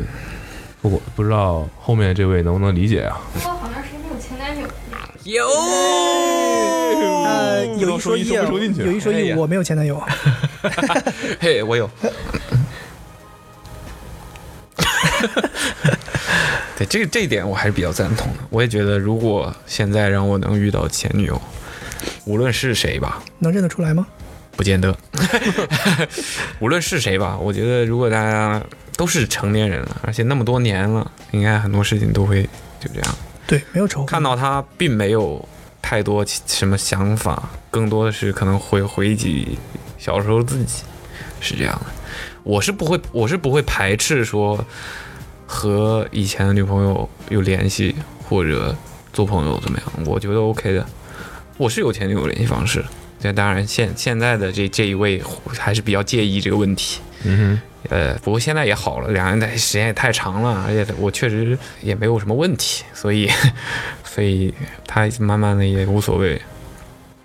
[0.89, 3.21] 过不知道后面这位能不能理解啊？
[3.35, 4.67] 不过好长时间没有前男友。
[5.25, 5.47] 有，
[7.25, 10.03] 呃，有一说一，有一说一，我没有前男友。
[11.39, 11.89] 嘿，我有。
[16.77, 18.39] 对这这一点我还是比较赞同的。
[18.51, 21.41] 我也觉得，如果现在让我能遇到前女友，
[22.25, 24.05] 无论是谁吧，能认得出来吗？
[24.57, 24.93] 不见得。
[26.59, 28.61] 无论是谁吧，我觉得如果大家
[28.97, 32.43] 都是成年人了，而且那么多年了，应该很多事情都会
[32.79, 33.15] 就这样。
[33.47, 34.07] 对，没有仇恨。
[34.07, 35.47] 看到他并没有
[35.81, 39.59] 太多什么想法，更多的是可能会回忆起
[39.99, 40.85] 小时候自己，
[41.41, 41.87] 是这样的。
[42.45, 44.65] 我是不会，我是不会排斥说
[45.47, 47.95] 和以前的女朋友有联系
[48.29, 48.75] 或者
[49.13, 50.87] 做朋友怎么样，我觉得 OK 的。
[51.59, 52.85] 我是有前女友联系方式，
[53.23, 57.01] 但当然现现在的这这一位还是比较介意这个问题。
[57.25, 57.61] 嗯哼
[57.91, 63.29] 呃，不过现在也好了，两人的时间也太长了，而且我确实也没有什么问题，所以，
[64.05, 64.55] 所以
[64.87, 66.41] 他慢慢的也无所谓。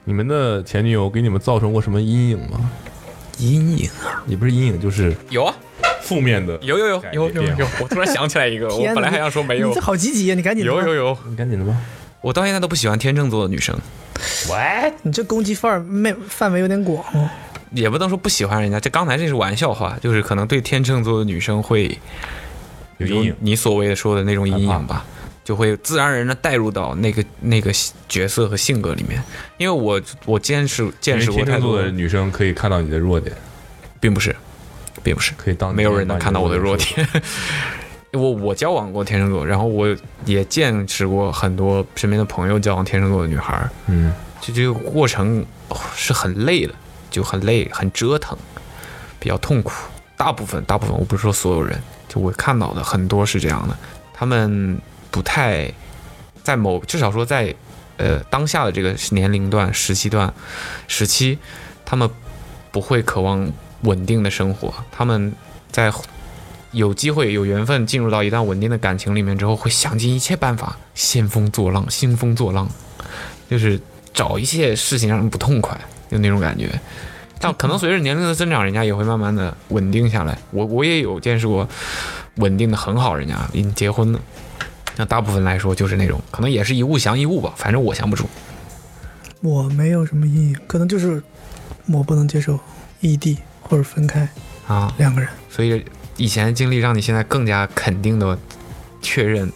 [0.03, 2.71] 你们的前女友给你们造成过什么阴影吗？
[3.37, 5.53] 阴影啊也不是阴影，就是有啊，
[6.01, 6.57] 负面的。
[6.63, 10.33] 有有有有有有，我突然想起来一个，我本来还想说没有你这，好积极呀！
[10.33, 11.75] 你赶紧有有有，你赶紧的吧。
[12.22, 13.78] 我到现在都不喜欢天秤座的女生，
[14.49, 17.30] 喂你这攻击范儿没范围有点广哦。
[17.72, 21.99] 也不能说不喜欢人家，这刚才这是玩笑话，就是可能对天秤座的女生会
[22.97, 25.05] 有阴影你所谓的说的那种阴影吧，
[25.43, 27.72] 就会自然而然的带入到那个那个
[28.07, 29.22] 角色和性格里面。
[29.57, 33.36] 因为我我见识见识过太多天秤座的，女生可以看到你的弱点，
[33.99, 34.34] 并不是，
[35.03, 37.07] 并不是，可以当没有人能看到我的弱点。
[38.11, 38.23] 点。
[38.23, 39.87] 我我交往过天秤座，然后我
[40.25, 46.73] 也见识过很多身边的朋友交往天秤座的女孩儿，嗯，就这个过程哦是很累的，
[47.09, 48.37] 就很累，很折腾，
[49.19, 49.71] 比较痛苦。
[50.15, 53.77] 大部分，大部分，我不是说所有人，就我看到的很多是这样的，
[54.13, 54.81] 他们
[55.11, 55.71] 不太
[56.41, 57.53] 在某，至少说在
[57.97, 60.33] 呃当下的这个年龄段、时期段、
[60.87, 61.37] 时期，
[61.85, 62.09] 他们
[62.71, 63.47] 不会渴望
[63.81, 65.31] 稳定的生活，他们
[65.71, 65.91] 在
[66.78, 72.69] 有机会、有缘分进入到一段稳定的感情里面之后，会想尽一切办法兴风作浪、兴风作浪，
[73.49, 73.80] 就是
[74.13, 75.75] 找一切事情让人不痛快，
[76.09, 76.80] 就那种感觉。
[77.39, 80.38] 但可能随着年龄的增长，人家也会慢慢的稳定下来。
[80.51, 81.67] 我我也有见识过
[82.36, 84.19] 稳定的很好，人家已经结婚了。
[84.95, 88.25] 那大部分来说就是那种，可能也是一物降一物吧，反正我降不住。
[89.41, 91.21] 我没有什么阴影，可能就是
[91.88, 92.59] 我不能接受
[93.01, 94.28] 异地或者分开
[94.67, 95.30] 啊，两个人。
[95.49, 95.86] 所以
[96.18, 98.38] 以前的经历让你现在更加肯定的
[99.01, 99.51] 确认，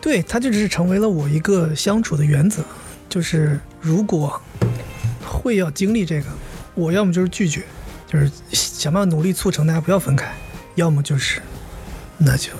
[0.00, 2.62] 对，它就只是成为了我一个相处的原则，
[3.08, 4.40] 就是如果
[5.24, 6.26] 会要经历这个，
[6.74, 7.62] 我要么就是拒绝，
[8.06, 10.32] 就是想办法努力促成大家不要分开，
[10.74, 11.42] 要么就是
[12.16, 12.50] 那就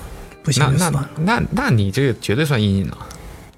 [0.43, 1.09] 不行那那就算了。
[1.17, 3.07] 那那你这个绝对算阴影了。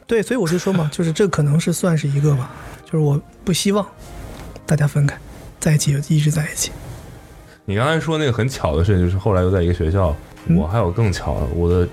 [0.07, 2.51] 对，所以我就说嘛，就是这可能是算是一个吧，
[2.85, 3.85] 就是我不希望
[4.65, 5.17] 大家分开，
[5.59, 6.71] 在一起就一直在一起。
[7.71, 10.13] 你刚才说那个很巧的事情，就是后来又在一个学校，
[10.47, 11.87] 嗯我还有更巧的，我的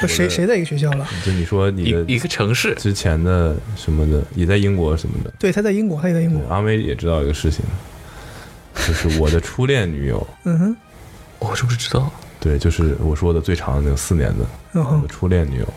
[0.00, 1.06] 不 谁谁在一个学校了？
[1.24, 5.32] 就你说你的一一个城市，之前的什么的，也在英国什么的。
[5.38, 6.42] 对，他在英国，他也在英国。
[6.52, 7.64] 阿威也知道一个事情，
[8.86, 10.76] 就是我的初恋女友， 嗯哼，
[11.38, 12.10] 我是不是知道？
[12.40, 15.68] 对，就是我说的最长的那个四年的我的，初恋女友。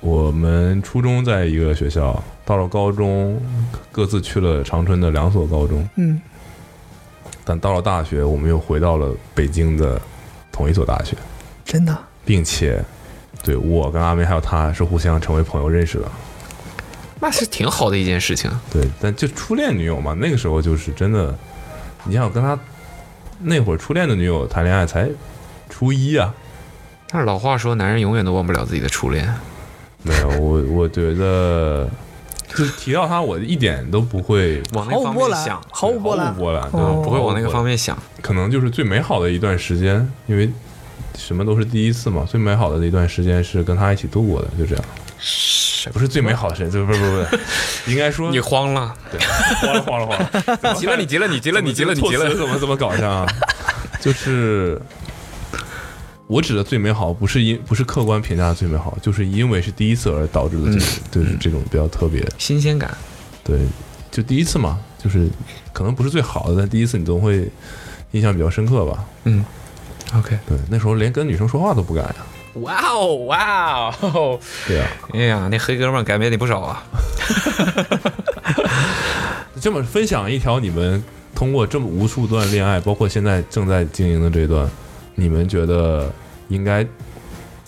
[0.00, 3.40] 我们初中在一个学校，到了高中
[3.92, 6.20] 各自去了长春的两所高中，嗯，
[7.44, 10.00] 但到了大学，我们又回到了北京的
[10.50, 11.16] 同一所大学，
[11.64, 12.82] 真的，并且，
[13.42, 16.10] 对我跟阿梅还有他是互相成为朋友认识的。
[17.20, 18.50] 那是挺好的一件事情。
[18.72, 21.36] 对，但就初恋女友嘛，那个时候就是真的，
[22.04, 22.58] 你想跟他
[23.38, 25.08] 那会儿初恋的女友谈恋爱才
[25.68, 26.34] 初一啊，
[27.08, 29.32] 但是老话说，男人永远都忘不了自己的初恋。
[30.02, 31.88] 没有我我觉得，
[32.56, 36.42] 就提到他，我一点都不会往那方面想，，毫无波澜毫无。
[36.42, 37.96] 波澜，不会往那个方面想。
[38.20, 40.50] 可能就是最美好的一段时间，因为
[41.16, 44.84] 什么都是第一次嘛，最美好的一段时间是跟他一起度过的，就这样。
[45.92, 49.20] 不是最美好的时间，就不是不是不是，应该说你慌了， 对，
[49.60, 52.30] 慌了慌了慌了， 急了，你急了，你急了，你急了，你急了。
[52.36, 53.26] 怎么怎么搞笑啊？
[54.00, 54.80] 就是
[56.32, 62.26] 我指的最美好，不是因不是客观评价的最美好，就是因为是第一次而导致的这种，就是这种比较特别。
[62.38, 62.96] 新鲜感，
[63.44, 63.60] 对，
[64.10, 65.28] 就第一次嘛，就是
[65.74, 67.46] 可能不是最好的，但第一次你总会
[68.12, 69.04] 印象比较深刻吧。
[69.24, 69.44] 嗯
[70.16, 72.16] ，OK，对，那时候连跟女生说话都不敢呀。
[72.54, 74.40] 哇哦哇哦！
[74.66, 76.82] 对啊，哎呀，那黑哥们儿改变你不少啊。
[79.60, 81.04] 这么分享一条你们
[81.34, 84.66] 通过这么无数段恋爱，包括现在正在经营的这段，
[85.14, 86.12] 你们觉得
[86.52, 86.86] 应该，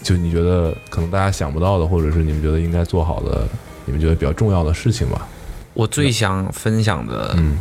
[0.03, 3.47] 就你觉得可能大家想不到的，或者是你们觉得应该做好的，
[3.87, 5.27] 你们觉得比较重要的事情吧？
[5.73, 7.59] 我最想分享的，嗯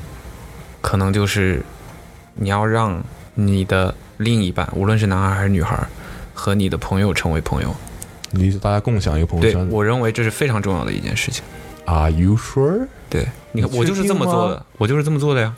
[0.81, 1.63] 可能就是
[2.35, 3.01] 你要让
[3.35, 5.87] 你的另一半，无论是男孩还是女孩，
[6.33, 7.73] 和你的朋友成为朋友。
[8.31, 9.73] 你大家共享一个朋友圈子。
[9.73, 11.43] 我认为这是非常重要的一件事情。
[11.85, 12.87] Are you sure？
[13.09, 15.55] 对，你看，我就是这么做的，我就是这么做的呀。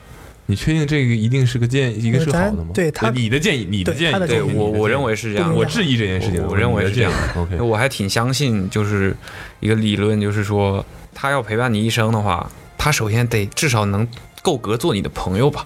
[0.47, 2.67] 你确定这个一定是个建一个是好的吗？
[2.73, 5.53] 对他你的建议，你的建议，对我，我认为为是这样。
[5.55, 7.11] 我质疑这件事情，我我认为是这样。
[7.35, 9.15] OK，我还挺相信，就是
[9.59, 14.07] 一个理论，就是说，他要陪伴你一生的话，他首先得至少能
[14.41, 15.65] 够格做你的朋友吧。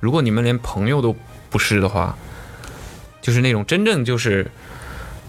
[0.00, 1.14] 如果你们连朋友都
[1.50, 2.16] 不是的话，
[3.20, 4.46] 就是那种真正就是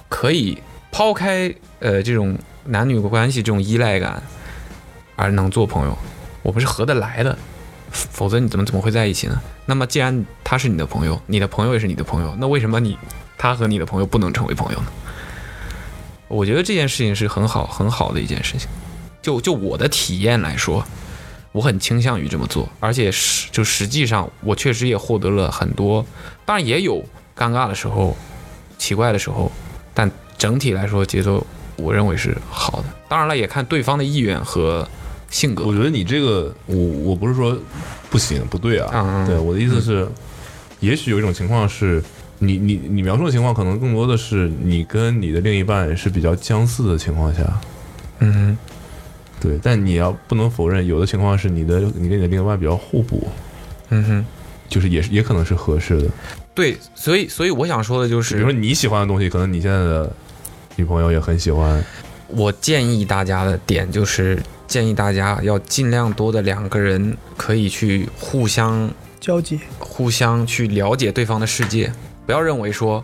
[0.08, 0.58] 可以
[0.91, 4.22] 抛开呃这种男女关系这种依赖感，
[5.16, 5.98] 而能做朋友，
[6.43, 7.38] 我们是合得来的，
[7.96, 9.41] 否则你怎么怎么会在一起呢？
[9.66, 12.98] 那么既然他是你的朋友，你的朋友也是你的朋友，那为什么你
[13.38, 14.88] 他和你的朋友不能成为朋友呢？
[16.28, 18.68] 我觉得这件事情是很好很好的一件事情。
[19.22, 20.86] 就就我的体验来说，
[21.52, 26.06] 我很倾向于这么做，而且实就实际上我确实也获得了很多，
[26.46, 27.04] 当然也有
[27.36, 28.16] 尴尬的时候、
[28.78, 29.52] 奇怪的时候，
[29.93, 31.46] 但整体来说节奏
[31.78, 32.86] 我认为是好的。
[33.08, 34.88] 当然了，也看对方的意愿和
[35.36, 35.66] 性格。
[35.66, 37.58] 我觉得你这个，我我不是说
[38.10, 40.08] 不行不对啊，对我的意思是，
[40.80, 42.02] 也许有一种情况是。
[42.38, 47.42] 你你你描述的情况可能更多的是你跟你的另一半是比较相似的情况下，
[48.20, 48.58] 嗯哼，
[49.40, 53.26] 对，但你要不能否认，有的情况是你的你跟你的另一半比较互补，
[53.88, 54.26] 嗯哼，
[54.68, 56.10] 就是也是也可能是合适的。
[56.54, 60.12] 对，所以所以我想说的就是，比如说你喜欢的东西，可能你现在的
[60.76, 61.82] 女朋友也很喜欢。
[62.28, 68.89] 我建议大家的点就是，建议大家要尽量多的两个人可以去互相
[69.20, 71.91] 交集，互相去了解对方的世界，
[72.26, 73.03] 不要认为说，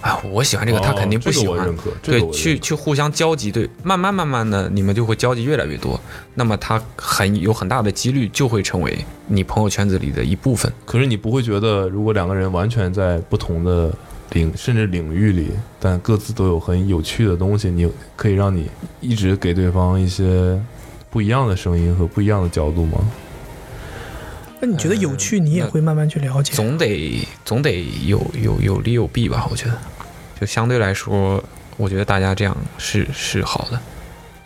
[0.00, 1.58] 啊，我喜欢这个，他肯定不喜欢。
[1.58, 5.98] 哦这个对，去去互相交集，对，慢慢慢慢的，你们就会交集越来越多，
[6.34, 8.96] 那么他很有很大的几率就会成为
[9.26, 10.72] 你朋友圈子里的一部分。
[10.84, 13.92] 可是你不会觉得，如果两个人完全在不同的
[14.32, 15.50] 领甚至领域里，
[15.80, 18.68] 但各自都有很有趣的东西，你可以让你
[19.00, 20.60] 一直给对方一些
[21.10, 22.98] 不一样的声音和不一样的角度吗？
[24.60, 26.54] 那你觉得有趣，你也会慢慢去了解。
[26.54, 29.76] 总得总得有有有利有弊吧，我觉得，
[30.40, 31.42] 就相对来说，
[31.76, 33.78] 我觉得大家这样是是好的。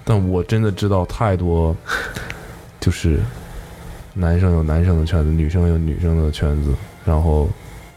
[0.05, 1.77] 但我真的知道太多，
[2.81, 3.21] 就是
[4.15, 7.49] 男生有男生的圈子，女生有女生的圈子，然后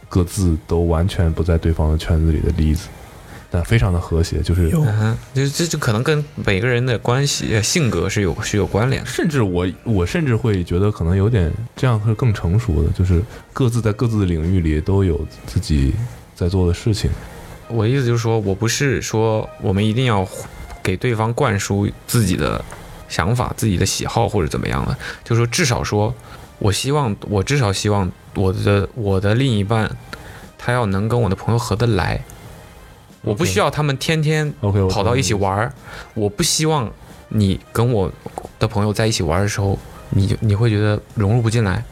[0.07, 2.89] 各自都完全不在对方的圈子里的例子，
[3.55, 9.07] 但非常的和谐，就是有嗯哼，就这就可能跟每个人的关系、呃性格是有是有关联的。
[9.07, 13.21] 甚至我我甚至会觉得可能有点这样会更成熟的，就是
[13.53, 15.93] 各自在各自的领域里都有自己
[16.35, 17.11] 在做的事情。
[17.67, 20.27] 我的意思就是说，我不是说我们一定要
[20.81, 22.65] 给对方灌输自己的
[23.07, 26.11] 想法、自己的喜好或者怎么样的，就是说至少说，
[26.57, 29.95] 我希望我至少希望我的我的另一半，
[30.57, 32.19] 他要能跟我的朋友合得来。
[33.23, 34.53] 我不需要他们天天
[34.91, 35.73] 跑到一起玩儿，
[36.13, 36.91] 我不希望
[37.29, 38.11] 你跟我
[38.59, 41.83] 的朋友在一起玩的时候，你就你会觉得融入不进来，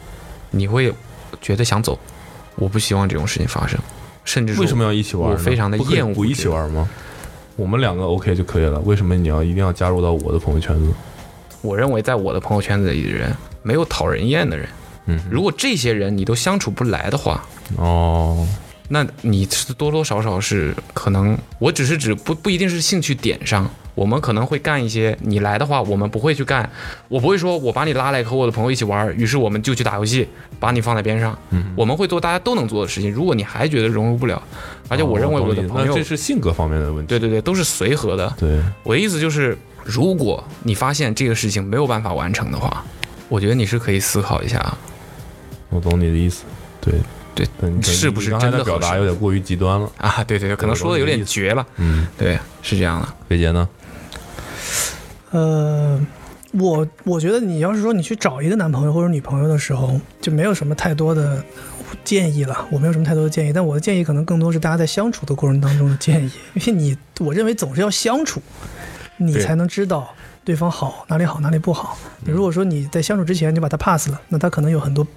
[0.51, 0.93] 你会
[1.41, 1.97] 觉得想走。
[2.55, 3.79] 我不希望这种事情发生，
[4.25, 5.31] 甚至说为什么要一起玩？
[5.31, 6.87] 我非常的厌恶不一起玩吗？
[7.55, 10.91] 我们两个 OK 就可以了，为什么你要一定要加入到我的朋友圈子？
[11.61, 14.67] 我认为在我的朋友圈子里的人没有讨人厌的人。
[15.05, 17.43] 嗯，如果这些人你都相处不来的话，
[17.77, 18.47] 哦，
[18.93, 23.65] 那你是多多少少是可能，我只是指不不一定是兴趣点上，
[23.95, 26.69] 我们可能会干一些你来的话，我们不会去干，
[27.07, 30.27] 我不会说我把你拉来和我的朋友一起玩，于是我们就去打游戏，
[30.59, 33.09] 把你放在边上，嗯，我们会做大家都能做的事情。
[33.09, 34.43] 如果你还觉得融入不了，
[34.89, 37.07] 而且我认为哦我的朋友这，是性格方面的问题。
[37.07, 42.83] 对对对，都是随和的，对，我的意思就是，如果你发现这个事情没有办法完成的话，
[43.29, 44.77] 我觉得你是可以思考一下，
[45.69, 46.43] 我懂你的意思。
[46.81, 46.95] 对
[47.33, 49.89] 对你是不是你刚才的表达有点过于极端了。
[49.97, 53.67] 啊，对对对，可能说的有点绝了，嗯，对，是这样的，飞杰呢？
[55.31, 55.99] 呃，
[56.51, 61.41] 我我觉得你要是说你去找一个男朋友或者女朋友的时候，就没有什么太多的
[62.03, 62.67] 建议了。
[62.69, 68.41] 我没有什么太多的建议，但我的建议可能更多是大家在相处的过程当中的建议，因为你我认为总是要相处，
[69.15, 70.13] 你才能知道
[70.43, 71.97] 对方好哪里好哪里不好。
[72.25, 75.07] 如果说你在相处之前就把他 pass 了，那他可能有很多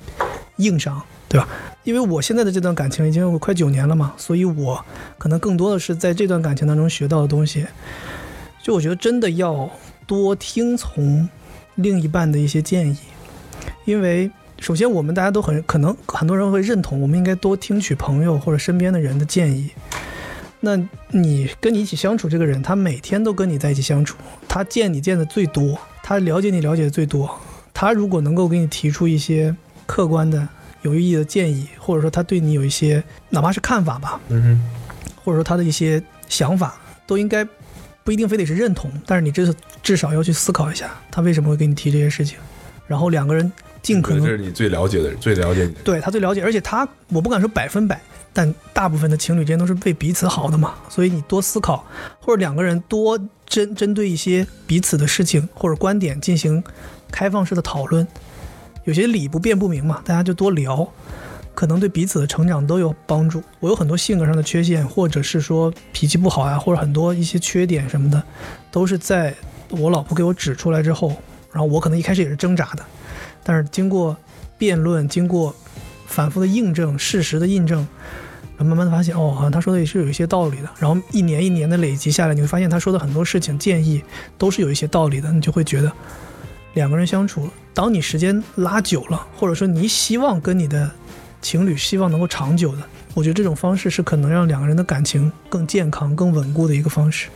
[0.57, 1.49] 硬伤，对吧？
[1.83, 4.85] 因为我现在的这段感情已经有快九年了嘛，所以我
[5.19, 7.67] 可能更多的是在这段感情当中学到的东西。
[8.63, 9.69] 就我觉得真的要
[10.07, 11.29] 多听从
[11.75, 12.97] 另一半的一些建议，
[13.85, 14.31] 因为
[14.61, 19.71] 首先我们大家都很可能很多人会认同，我们应该多听取朋友或者身边的人的建议。
[20.61, 20.77] 那
[21.11, 24.17] 你跟你一起相处这个人，他每天都跟你在一起相处，
[24.49, 27.39] 他见你见的最多，他了解你了解的最多。
[27.75, 29.55] 他如果能够给你提出一些
[29.87, 30.47] 客观的、
[30.83, 34.63] 有意义的建议，或者说他对你有一些哪怕是看法吧，嗯
[35.25, 36.77] 或者说他的一些想法，
[37.07, 37.47] 都应该
[38.03, 42.37] 不一定非得是认同，但是你至至少要去思考一下，他为什么会给你提这些事情，
[42.87, 45.83] 然后两个人尽可能这是你最了解的人，最了解你的人。
[45.85, 48.01] 对他最了解，而且他我不敢说百分百，
[48.33, 51.87] 但大部分的情侣之间都是为彼此好的嘛，所以你多思考，
[52.21, 56.63] 或者两个人多针针对一些彼此的事情或者观点进行
[57.11, 58.07] 开放式的讨论，
[58.85, 60.87] 有些理不辩不明嘛，大家就多聊，
[61.55, 63.43] 可能对彼此的成长都有帮助。
[63.61, 68.23] 我有很多性格上的缺陷，或者是说脾气不好呀、或者很多一些缺点什么的，
[68.71, 69.35] 都是在
[69.71, 71.09] 我老婆给我指出来之后，
[71.51, 72.85] 然后我可能一开始也是挣扎的，
[73.43, 74.17] 但是经过
[74.59, 75.55] 辩论，经过
[76.07, 77.79] 反复的印证、事实的印证，
[78.57, 80.69] 然后慢慢的发现，哦，好像他说的也是有一些道理的。
[80.79, 84.03] 然后一年一年的累积下来，你会发现他说的很多事情、建议
[84.37, 85.91] 都是有一些道理的，你就会觉得
[86.75, 90.91] 两个人相处，当你时间拉久了，或者说你希望跟你的
[91.43, 92.79] 情侣希望能够长久的，
[93.15, 97.29] 我觉得这种方式是可能让两个人的感情更健康、更稳固的一个方式。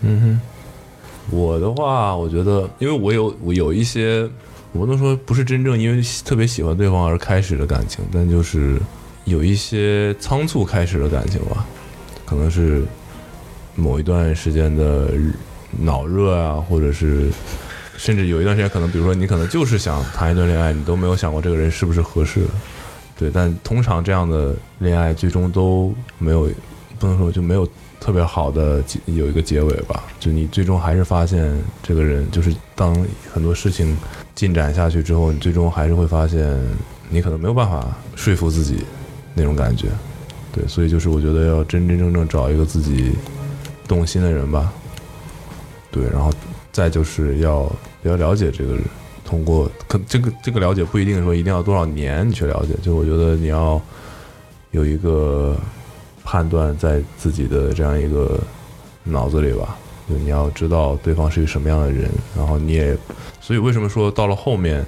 [0.00, 4.22] 嗯哼，我的话，我觉得，因为我有我有一些，
[4.72, 8.78] 我不能说不是真正因为特别喜欢对方而开始的感情，但就是
[9.24, 11.66] 有一些仓促开始的感情吧，
[12.24, 12.84] 可能是
[13.74, 15.10] 某一段时间的
[15.70, 17.30] 脑热啊，或者是
[17.96, 22.40] 甚至有一段时间，可能比如说你可能就是想谈一段恋爱，你都没有想过这个人是不是合适。
[22.42, 22.48] 的，
[23.18, 26.48] 对，但通常这样的恋爱最终都没有，
[26.98, 27.68] 不能说就没有
[28.00, 32.94] 特别好的有一个结尾吧，就你最终还是发现这个人，就是当
[33.32, 33.96] 很多事情
[34.34, 36.60] 进展下去之后，你最终还是会发现
[37.08, 37.86] 你可能没有办法
[38.16, 38.84] 说服自己
[39.34, 39.88] 那种感觉，
[40.52, 43.12] 对，所以就是我觉得要真真正正找一个自己
[43.86, 44.72] 动心的人吧，
[45.90, 46.32] 对，然后
[46.74, 47.72] 再就是要
[48.02, 48.82] 要了解这个人，
[49.24, 53.80] 通过可这个这个了解不一定说一定要多少年你去了解，就我觉得你要
[54.72, 55.56] 有一个
[56.24, 58.40] 判断在自己的这样一个
[59.04, 59.76] 脑子里吧，
[60.10, 62.96] 就你要知道对方是一个什么样的人，然后你也，
[63.40, 64.84] 所以为什么说到了后面，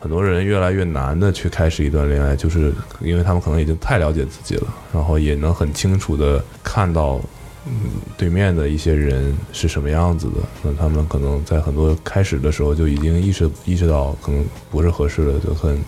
[0.00, 7.20] 很多人越来越难的去开始一段恋爱，就是因为他们可能已经太了解自己了，然后也能很清楚的看到。
[7.64, 7.72] 嗯，
[8.16, 10.34] 对面的一些人是什么样子的？
[10.62, 15.78] 那他们可能在很多开始的时候就已经意识意识到，可能不是合适的，就很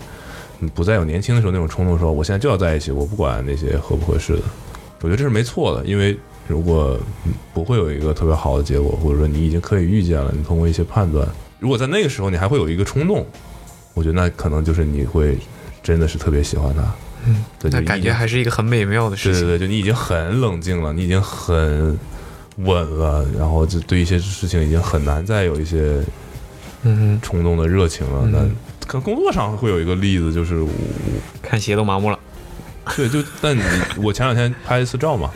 [0.73, 4.43] 不再有年轻的时候那种冲动，说我现在就要在一起，我不管那些合不合适的。
[5.01, 6.17] 我觉得这是没错的，因为
[6.47, 6.97] 如果
[7.53, 13.27] 不会有一个特别好的结果，或者说你已经可以预见了，你通过一些判断，如果在那个时候你还会有一个冲动，
[13.95, 15.37] 我觉得那可能就是你会
[15.85, 16.83] 真的是特别喜欢他。
[17.27, 19.43] 嗯，对，就那感觉还是一个很美妙的事情。
[19.43, 21.97] 对对对，就你已经很冷静了，你已经很
[22.57, 26.03] 稳了，然后就对一些事情已经很难再有一些
[26.83, 28.23] 嗯冲动的热情了。
[28.25, 30.69] 嗯那可能工作上会有一个例子，就是我，
[31.41, 32.19] 看鞋都麻木了。
[32.95, 33.63] 对，就但你
[34.03, 35.31] 我前两天拍一次照嘛，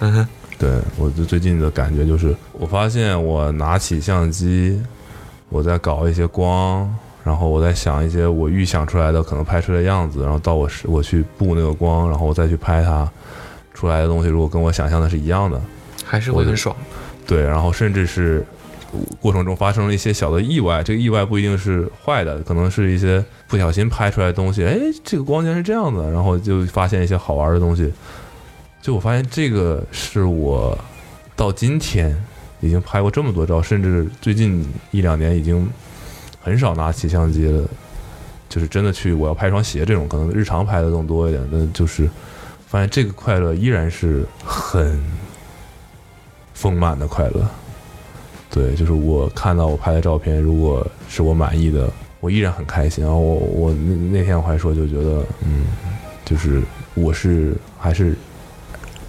[0.00, 4.78] 嗯哼，对我就最近的感觉就是，我发现我拿起相机，
[5.48, 6.94] 我在搞一些光，
[7.26, 13.10] 然后我在想一些我预想出来的可能拍出来的样子，然后到我是我去布那个光，然后我再去拍它
[13.74, 15.60] 出来的东西，如果跟我想象的是一样的，
[16.04, 16.74] 还是会很爽。
[17.26, 18.46] 对，然后甚至是
[19.20, 27.92] 过程中发生了一些小的意外，这个意外不一定是坏的，可能是一些不小心拍出来的东西，哎，这个光竟然是这样的，然后就发现一些好玩的东西。
[28.80, 30.78] 就我发现这个是我
[31.34, 32.16] 到今天
[32.60, 35.68] 已经拍过这么多照，甚至最近一两年已经
[36.46, 37.68] 很少拿起相机了，
[38.48, 42.08] 就是真的去我要拍双鞋这种，可能日常拍的更多一点，但就是
[42.68, 44.96] 发现这个快乐依然是很
[46.54, 47.44] 丰满的快乐。
[48.48, 53.02] 对，就是我看到我拍的照片，如果是我满意的，我依然很开心。
[53.02, 55.66] 然后我我那那天我还说，就觉得嗯，
[56.24, 56.62] 就是
[56.94, 58.14] 我是还是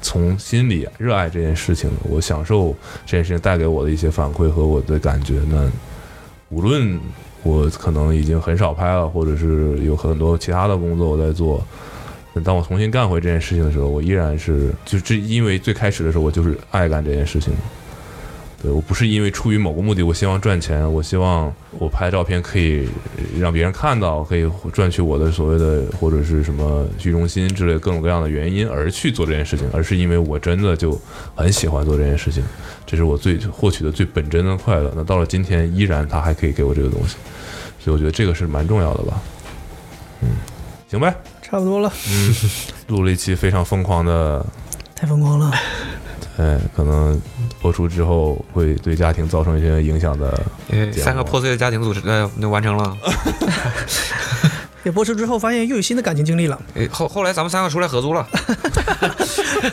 [0.01, 2.75] 从心里热爱这件事情，我享受
[3.05, 5.39] 这件事情带给我的一些反馈和我的感觉。
[5.47, 5.69] 那
[6.49, 6.99] 无论
[7.47, 11.63] 我可能已经很少拍了，或者是有很多其他的工作我在做。
[12.43, 17.51] 当我重新干回这件事情的时候，我依然是就这，因为最开始的时候我就是爱干这件事情，
[18.61, 22.87] 对我不是因为出于某个目的，我希望赚钱，我希望我拍照片可以
[23.39, 30.99] 让别人看到，可以赚取我的所谓的或者是什么虚荣心之类各种各样的原因而去做这件事情，而是因为我真的就
[31.33, 32.43] 很喜欢做这件事情，
[32.85, 34.93] 这是我最获取的最本真的快乐。
[34.95, 37.15] 那到了今天，依然他还可以给我这个东西，
[37.88, 39.21] 所以我觉得这个是蛮重要的吧。
[40.19, 40.27] 嗯，
[40.89, 42.35] 行呗，差不多了，嗯，
[42.88, 44.45] 录了一期非常疯狂的
[44.93, 45.53] 太疯狂了。
[46.38, 47.17] 哎，可能
[47.61, 50.38] 播出之后会对家庭造成一些影响的。
[50.69, 52.97] 呃，三个破碎的家庭组织，呃，那完成了。
[54.83, 56.61] 也播出之后，发现又有新的感情经历了。
[56.73, 58.27] 诶后后来咱们三个出来合租了。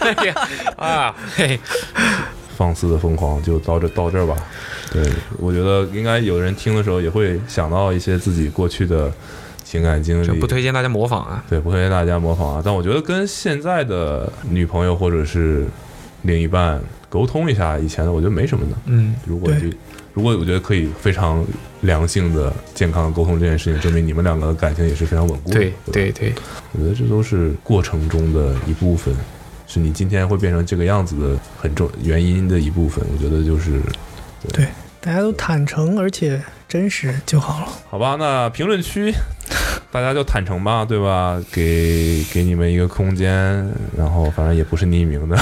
[0.00, 0.34] 哎呀
[0.78, 1.58] 啊，嘿，
[2.57, 4.36] 放肆的疯狂就到这到这儿吧。
[4.92, 5.02] 对，
[5.38, 9.12] 我觉得应该有人听的时候也会想到一些自己过去的
[9.64, 10.40] 情感经历。
[10.40, 11.44] 不推荐大家模仿啊。
[11.48, 12.62] 对，不推荐大家模仿啊。
[12.64, 15.66] 但我觉得跟现在的女朋友或者是
[16.22, 18.76] 另一半沟通一下以前的，我觉得没什么的。
[18.86, 19.66] 嗯，如果就
[20.12, 21.44] 如果我觉得可以非常
[21.80, 25.55] 良性的、健康的沟通这件事情，证明你们两个的感情也是非常稳固的。
[25.55, 26.32] 对对对，
[26.72, 29.12] 我觉得这都是过程中的一部分，
[29.66, 33.04] 是你今天会变成这个样子的很重原因的一部分。
[33.12, 33.80] 我觉得就是
[34.52, 34.68] 对，
[35.00, 37.68] 大家都坦诚而且真实就好了。
[37.88, 39.12] 好吧，那评论区
[39.90, 41.40] 大家就坦诚吧，对吧？
[41.52, 43.32] 给给你们一个空间，
[43.96, 45.36] 然后反正也不是匿名的，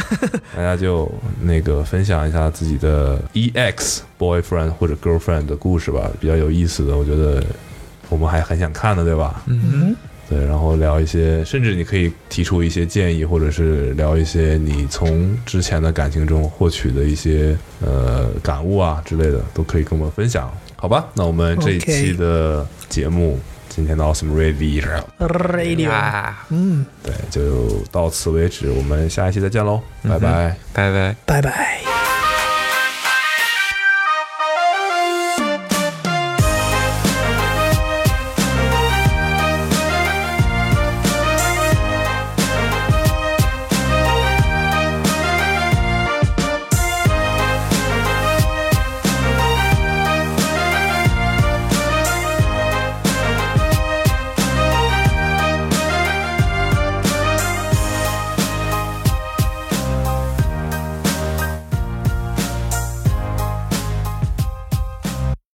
[0.54, 1.10] 大家就
[1.40, 7.42] 那个分享一下自己的 ex boyfriend 或者 girlfriend 的故事吧，比较有意思的，我觉得
[8.10, 9.42] 我们还很想看的，对吧？
[9.46, 9.96] 嗯，
[10.28, 21.06] 对，然后聊一些，甚至你可以提出一些建议，或者是聊一些你从之前的感情中获取的一些呃感悟啊之类的，都可以跟我们分享，好吧？
[21.14, 30.56] 那我们这一期的节目今天的 Awesome Radio，Radio，啊，嗯，对，就到此为止，我们下一期再见喽，拜拜。
[30.72, 31.16] 拜拜。
[31.26, 32.23] 拜拜。